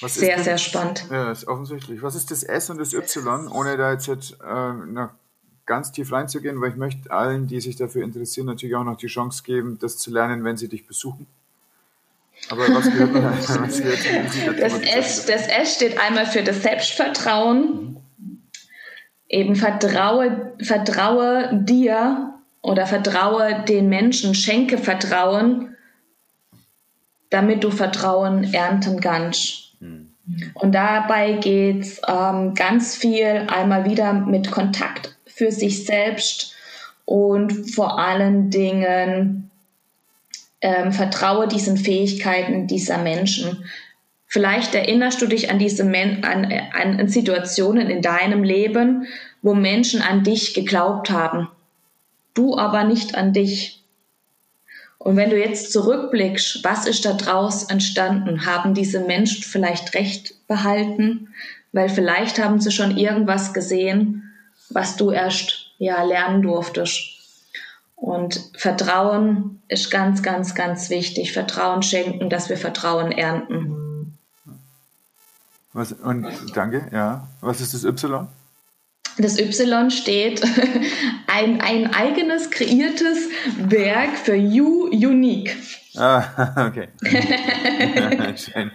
[0.00, 1.06] Was sehr, sehr spannend.
[1.08, 2.02] Ja, ist offensichtlich.
[2.02, 5.06] Was ist das S und das Y, ohne da jetzt, jetzt äh,
[5.66, 9.06] ganz tief reinzugehen, weil ich möchte allen, die sich dafür interessieren, natürlich auch noch die
[9.06, 11.28] Chance geben, das zu lernen, wenn sie dich besuchen.
[12.50, 17.58] Aber was gehört, was gehört das, S, das S steht einmal für das Selbstvertrauen.
[17.58, 18.42] Mhm.
[19.28, 25.76] Eben vertraue, vertraue dir oder vertraue den Menschen, schenke Vertrauen,
[27.30, 29.76] damit du Vertrauen ernten kannst.
[29.80, 30.14] Mhm.
[30.54, 36.54] Und dabei geht es ähm, ganz viel einmal wieder mit Kontakt für sich selbst
[37.04, 39.50] und vor allen Dingen
[40.64, 43.66] ähm, vertraue diesen Fähigkeiten dieser Menschen.
[44.26, 49.06] Vielleicht erinnerst du dich an diese Men an, an Situationen in deinem Leben,
[49.42, 51.48] wo Menschen an dich geglaubt haben,
[52.32, 53.84] du aber nicht an dich.
[54.96, 58.46] Und wenn du jetzt zurückblickst, was ist da draus entstanden?
[58.46, 61.28] Haben diese Menschen vielleicht recht behalten?
[61.72, 64.32] Weil vielleicht haben sie schon irgendwas gesehen,
[64.70, 67.13] was du erst ja lernen durftest.
[67.96, 71.32] Und Vertrauen ist ganz, ganz, ganz wichtig.
[71.32, 74.18] Vertrauen schenken, dass wir Vertrauen ernten.
[75.72, 77.28] Was, und danke, ja.
[77.40, 78.28] Was ist das Y?
[79.18, 80.42] Das Y steht
[81.26, 83.28] ein, ein eigenes kreiertes
[83.58, 85.56] Werk für You Unique.
[85.96, 86.88] Ah, okay.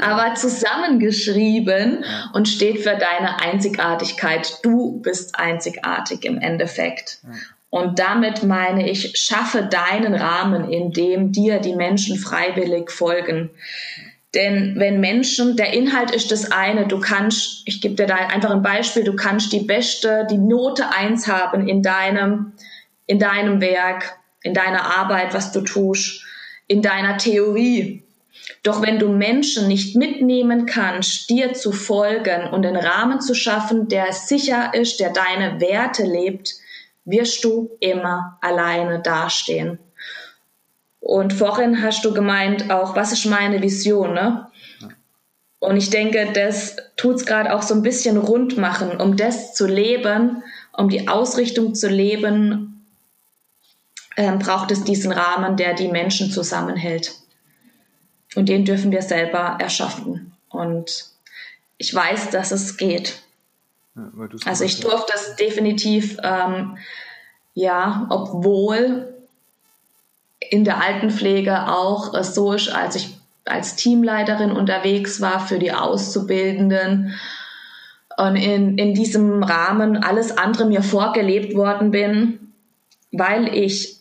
[0.00, 4.58] Aber zusammengeschrieben und steht für deine Einzigartigkeit.
[4.62, 7.20] Du bist einzigartig im Endeffekt.
[7.74, 13.50] Und damit meine ich, schaffe deinen Rahmen, in dem dir die Menschen freiwillig folgen.
[14.32, 18.52] Denn wenn Menschen, der Inhalt ist das eine, du kannst, ich gebe dir da einfach
[18.52, 22.52] ein Beispiel, du kannst die beste, die Note eins haben in deinem,
[23.06, 26.22] in deinem Werk, in deiner Arbeit, was du tust,
[26.68, 28.04] in deiner Theorie.
[28.62, 33.88] Doch wenn du Menschen nicht mitnehmen kannst, dir zu folgen und einen Rahmen zu schaffen,
[33.88, 36.54] der sicher ist, der deine Werte lebt,
[37.04, 39.78] wirst du immer alleine dastehen.
[41.00, 44.48] Und vorhin hast du gemeint auch, was ist meine Vision, ne?
[45.58, 49.54] Und ich denke, das tut es gerade auch so ein bisschen rund machen, um das
[49.54, 50.42] zu leben,
[50.72, 52.86] um die Ausrichtung zu leben,
[54.16, 57.14] ähm, braucht es diesen Rahmen, der die Menschen zusammenhält.
[58.34, 60.32] Und den dürfen wir selber erschaffen.
[60.48, 61.06] Und
[61.78, 63.23] ich weiß, dass es geht.
[63.96, 64.10] Ja,
[64.46, 66.76] also ich durfte das definitiv, ähm,
[67.54, 69.14] ja, obwohl
[70.40, 75.72] in der Altenpflege auch äh, so ist, als ich als Teamleiterin unterwegs war für die
[75.72, 77.14] Auszubildenden
[78.16, 82.52] und in, in diesem Rahmen alles andere mir vorgelebt worden bin,
[83.12, 84.00] weil ich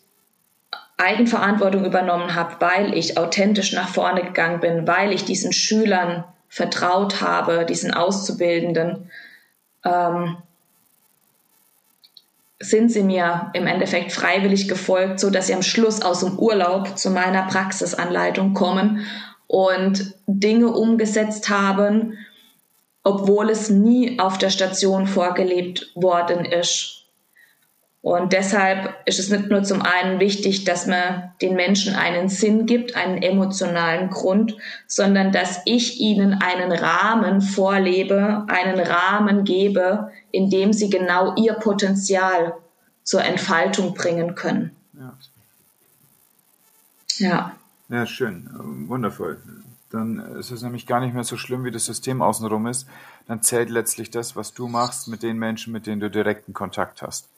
[0.98, 7.22] Eigenverantwortung übernommen habe, weil ich authentisch nach vorne gegangen bin, weil ich diesen Schülern vertraut
[7.22, 9.10] habe, diesen Auszubildenden,
[9.84, 10.38] ähm,
[12.60, 16.98] sind sie mir im Endeffekt freiwillig gefolgt, so dass sie am Schluss aus dem Urlaub
[16.98, 19.06] zu meiner Praxisanleitung kommen
[19.48, 22.18] und Dinge umgesetzt haben,
[23.04, 27.03] obwohl es nie auf der Station vorgelebt worden ist.
[28.04, 32.66] Und deshalb ist es nicht nur zum einen wichtig, dass man den Menschen einen Sinn
[32.66, 40.50] gibt, einen emotionalen Grund, sondern dass ich ihnen einen Rahmen vorlebe, einen Rahmen gebe, in
[40.50, 42.56] dem sie genau ihr Potenzial
[43.04, 44.76] zur Entfaltung bringen können.
[44.92, 45.18] Ja.
[47.20, 47.56] Ja,
[47.88, 48.50] ja schön,
[48.90, 49.42] wundervoll.
[49.92, 52.86] Dann ist es nämlich gar nicht mehr so schlimm, wie das System außenrum ist.
[53.28, 57.02] Dann zählt letztlich das, was du machst mit den Menschen, mit denen du direkten Kontakt
[57.02, 57.30] hast.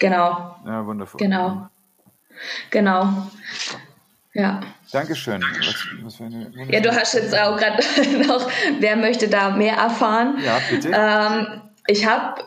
[0.00, 0.56] Genau.
[0.66, 1.18] Ja, wundervoll.
[1.18, 1.68] Genau.
[2.70, 3.30] Genau.
[4.32, 4.60] Ja.
[4.92, 5.42] Dankeschön.
[6.02, 6.30] Was, was
[6.68, 7.82] ja, du hast jetzt auch gerade
[8.26, 10.38] noch, wer möchte da mehr erfahren?
[10.44, 10.90] Ja, bitte.
[10.92, 12.42] Ähm, ich habe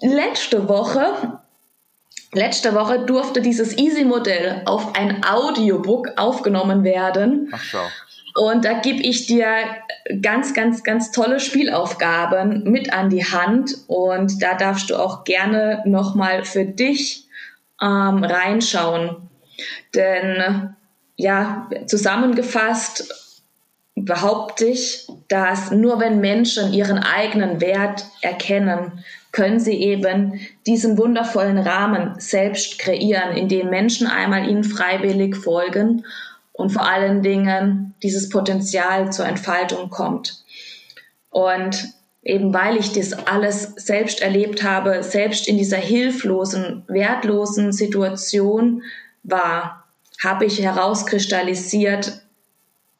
[0.00, 1.40] letzte Woche,
[2.32, 7.50] letzte Woche durfte dieses Easy-Modell auf ein Audiobook aufgenommen werden.
[7.52, 7.86] Ach schau.
[8.36, 9.46] Und da gebe ich dir
[10.20, 13.78] ganz, ganz, ganz tolle Spielaufgaben mit an die Hand.
[13.86, 17.26] Und da darfst du auch gerne nochmal für dich
[17.80, 19.16] ähm, reinschauen.
[19.94, 20.74] Denn
[21.16, 23.42] ja, zusammengefasst
[23.94, 31.56] behaupte ich, dass nur wenn Menschen ihren eigenen Wert erkennen, können sie eben diesen wundervollen
[31.56, 36.04] Rahmen selbst kreieren, in dem Menschen einmal ihnen freiwillig folgen
[36.56, 40.42] und vor allen Dingen dieses Potenzial zur Entfaltung kommt.
[41.28, 41.92] Und
[42.22, 48.82] eben weil ich das alles selbst erlebt habe, selbst in dieser hilflosen, wertlosen Situation
[49.22, 49.84] war,
[50.24, 52.22] habe ich herauskristallisiert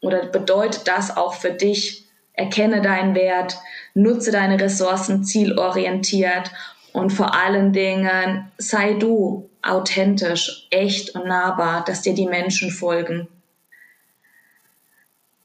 [0.02, 3.56] oder bedeutet das auch für dich, erkenne deinen Wert,
[3.94, 6.50] nutze deine Ressourcen zielorientiert
[6.92, 13.28] und vor allen Dingen sei du authentisch, echt und nahbar, dass dir die Menschen folgen.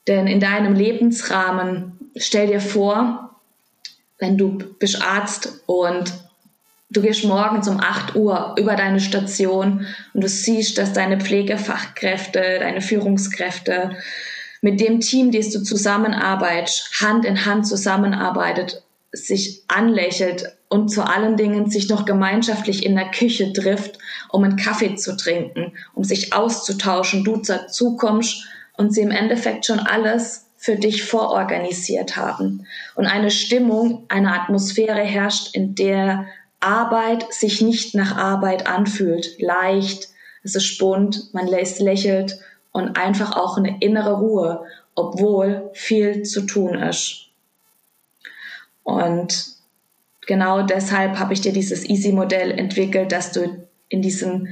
[0.07, 3.39] Denn in deinem Lebensrahmen, stell dir vor,
[4.17, 6.13] wenn du bist Arzt und
[6.89, 12.59] du gehst morgens um 8 Uhr über deine Station und du siehst, dass deine Pflegefachkräfte,
[12.59, 13.97] deine Führungskräfte
[14.61, 21.35] mit dem Team, das du zusammenarbeitest, Hand in Hand zusammenarbeitet, sich anlächelt und zu allen
[21.35, 23.97] Dingen sich noch gemeinschaftlich in der Küche trifft,
[24.29, 28.45] um einen Kaffee zu trinken, um sich auszutauschen, du dazu kommst
[28.81, 32.65] und sie im Endeffekt schon alles für dich vororganisiert haben.
[32.95, 36.25] Und eine Stimmung, eine Atmosphäre herrscht, in der
[36.59, 39.39] Arbeit sich nicht nach Arbeit anfühlt.
[39.39, 40.09] Leicht,
[40.43, 42.39] es ist bunt, man lächelt
[42.71, 44.65] und einfach auch eine innere Ruhe,
[44.95, 47.27] obwohl viel zu tun ist.
[48.83, 49.45] Und
[50.25, 54.49] genau deshalb habe ich dir dieses Easy-Modell entwickelt, dass du in diesen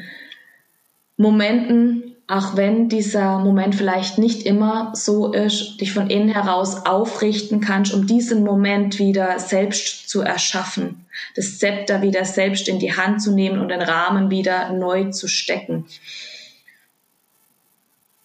[1.18, 7.60] Momenten auch wenn dieser Moment vielleicht nicht immer so ist, dich von innen heraus aufrichten
[7.60, 13.24] kannst, um diesen Moment wieder selbst zu erschaffen, das Zepter wieder selbst in die Hand
[13.24, 15.88] zu nehmen und den Rahmen wieder neu zu stecken.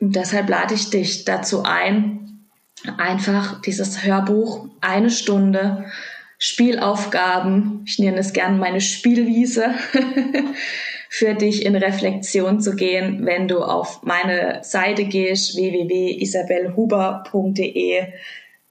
[0.01, 2.45] Und deshalb lade ich dich dazu ein,
[2.99, 5.87] einfach dieses Hörbuch eine Stunde
[6.39, 9.75] Spielaufgaben, ich nenne es gern meine Spielwiese,
[11.17, 18.09] für dich in Reflexion zu gehen, wenn du auf meine Seite gehst, www.isabellhuber.de,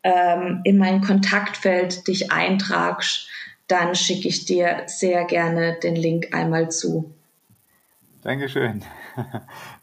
[0.04, 3.30] ähm, in mein Kontaktfeld dich eintragst,
[3.70, 7.14] dann schicke ich dir sehr gerne den Link einmal zu.
[8.24, 8.84] Dankeschön.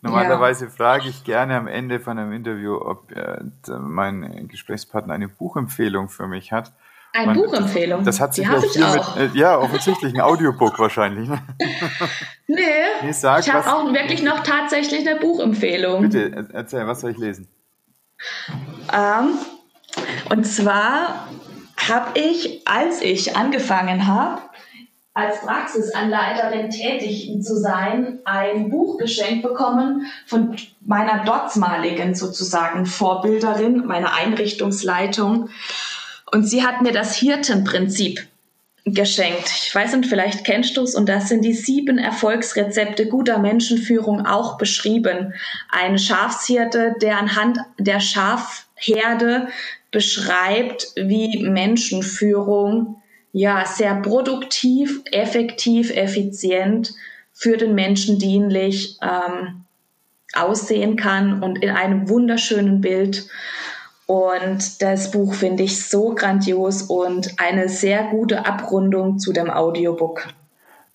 [0.02, 0.70] Normalerweise ja.
[0.70, 3.38] frage ich gerne am Ende von einem Interview, ob äh,
[3.78, 6.74] mein Gesprächspartner eine Buchempfehlung für mich hat.
[7.12, 8.04] Eine Man, Buchempfehlung.
[8.04, 9.16] Das hat sich ja viel auch.
[9.16, 11.28] mit, äh, ja, offensichtlich ein Audiobook wahrscheinlich.
[11.28, 11.42] Ne?
[12.46, 12.62] Nee,
[13.02, 16.02] nee sag, ich habe auch wirklich noch tatsächlich eine Buchempfehlung.
[16.02, 17.46] Bitte, erzähl, was soll ich lesen?
[18.92, 19.38] Ähm,
[20.30, 21.28] und zwar
[21.88, 24.42] habe ich, als ich angefangen habe,
[25.14, 34.14] als Praxisanleiterin tätig zu sein, ein Buch geschenkt bekommen von meiner dortmaligen sozusagen Vorbilderin, meiner
[34.14, 35.50] Einrichtungsleitung.
[36.32, 38.26] Und sie hat mir das Hirtenprinzip
[38.84, 39.50] geschenkt.
[39.62, 40.94] Ich weiß nicht, vielleicht kennst du es.
[40.94, 45.34] Und das sind die sieben Erfolgsrezepte guter Menschenführung auch beschrieben.
[45.68, 49.48] Ein Schafshirte, der anhand der Schafherde
[49.90, 53.02] beschreibt, wie Menschenführung
[53.32, 56.94] ja sehr produktiv, effektiv, effizient
[57.32, 59.64] für den Menschen dienlich ähm,
[60.32, 63.26] aussehen kann und in einem wunderschönen Bild
[64.10, 70.26] und das Buch finde ich so grandios und eine sehr gute Abrundung zu dem Audiobook.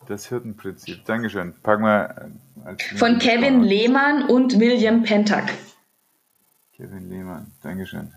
[0.05, 1.05] Das Hirtenprinzip.
[1.05, 1.53] Dankeschön.
[1.63, 2.29] Packen wir
[2.65, 5.49] äh, Von Kevin Lehmann und William Pentak.
[6.75, 8.11] Kevin Lehmann, Dankeschön.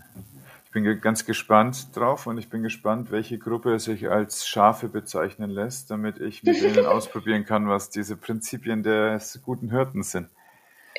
[0.65, 5.49] Ich bin ganz gespannt drauf und ich bin gespannt, welche Gruppe sich als Schafe bezeichnen
[5.49, 10.27] lässt, damit ich mit ihnen ausprobieren kann, was diese Prinzipien des guten Hirten sind.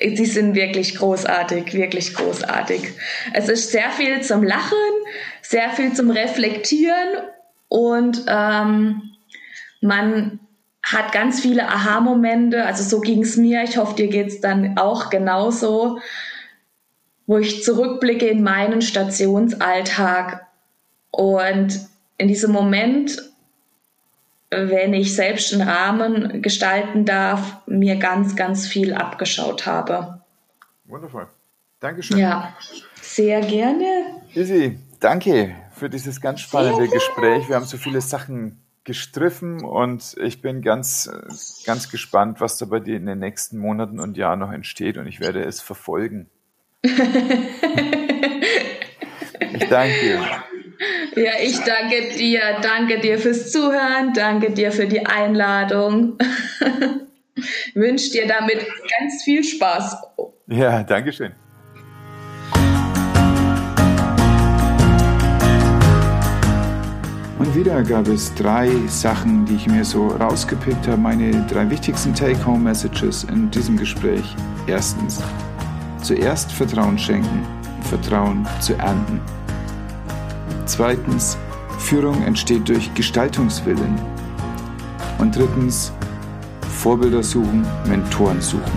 [0.00, 2.92] Sie sind wirklich großartig, wirklich großartig.
[3.34, 4.78] Es ist sehr viel zum Lachen,
[5.42, 7.24] sehr viel zum Reflektieren
[7.68, 9.02] und ähm,
[9.80, 10.40] man
[10.82, 12.64] hat ganz viele Aha-Momente.
[12.64, 13.62] Also so ging es mir.
[13.62, 16.00] Ich hoffe, dir geht es dann auch genauso,
[17.26, 20.46] wo ich zurückblicke in meinen Stationsalltag
[21.10, 21.78] und
[22.18, 23.29] in diesem Moment
[24.50, 30.22] wenn ich selbst einen Rahmen gestalten darf, mir ganz, ganz viel abgeschaut habe.
[30.84, 31.28] Wundervoll.
[31.78, 32.18] Dankeschön.
[32.18, 32.54] Ja,
[33.00, 34.04] sehr gerne.
[34.34, 37.48] Isi, danke für dieses ganz spannende Gespräch.
[37.48, 41.10] Wir haben so viele Sachen gestriffen und ich bin ganz,
[41.64, 45.06] ganz gespannt, was da bei dir in den nächsten Monaten und Jahren noch entsteht und
[45.06, 46.28] ich werde es verfolgen.
[46.82, 46.92] ich
[49.68, 50.44] danke dir.
[51.14, 52.40] Ja, ich danke dir.
[52.62, 54.12] Danke dir fürs Zuhören.
[54.14, 56.16] Danke dir für die Einladung.
[57.74, 58.66] Wünsche dir damit
[58.98, 59.96] ganz viel Spaß.
[60.46, 61.32] Ja, danke schön.
[67.38, 72.14] Und wieder gab es drei Sachen, die ich mir so rausgepickt habe, meine drei wichtigsten
[72.14, 74.24] Take-Home-Messages in diesem Gespräch.
[74.66, 75.22] Erstens,
[76.02, 77.46] zuerst Vertrauen schenken,
[77.82, 79.20] Vertrauen zu ernten.
[80.70, 81.36] Zweitens,
[81.80, 84.00] Führung entsteht durch Gestaltungswillen.
[85.18, 85.92] Und drittens,
[86.78, 88.70] Vorbilder suchen, Mentoren suchen.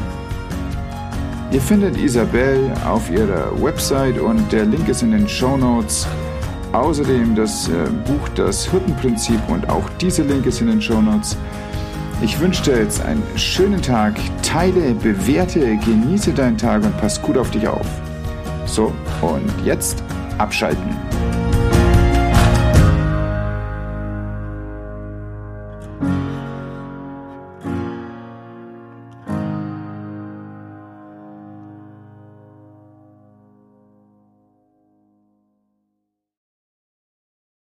[1.51, 6.07] Ihr findet Isabel auf ihrer Website und der Link ist in den Show Notes.
[6.71, 7.71] Außerdem das äh,
[8.07, 11.37] Buch Das Hüttenprinzip und auch dieser Link ist in den Show Notes.
[12.23, 14.15] Ich wünsche dir jetzt einen schönen Tag.
[14.41, 17.85] Teile, bewerte, genieße deinen Tag und pass gut auf dich auf.
[18.65, 18.91] So,
[19.21, 20.03] und jetzt
[20.39, 21.42] abschalten.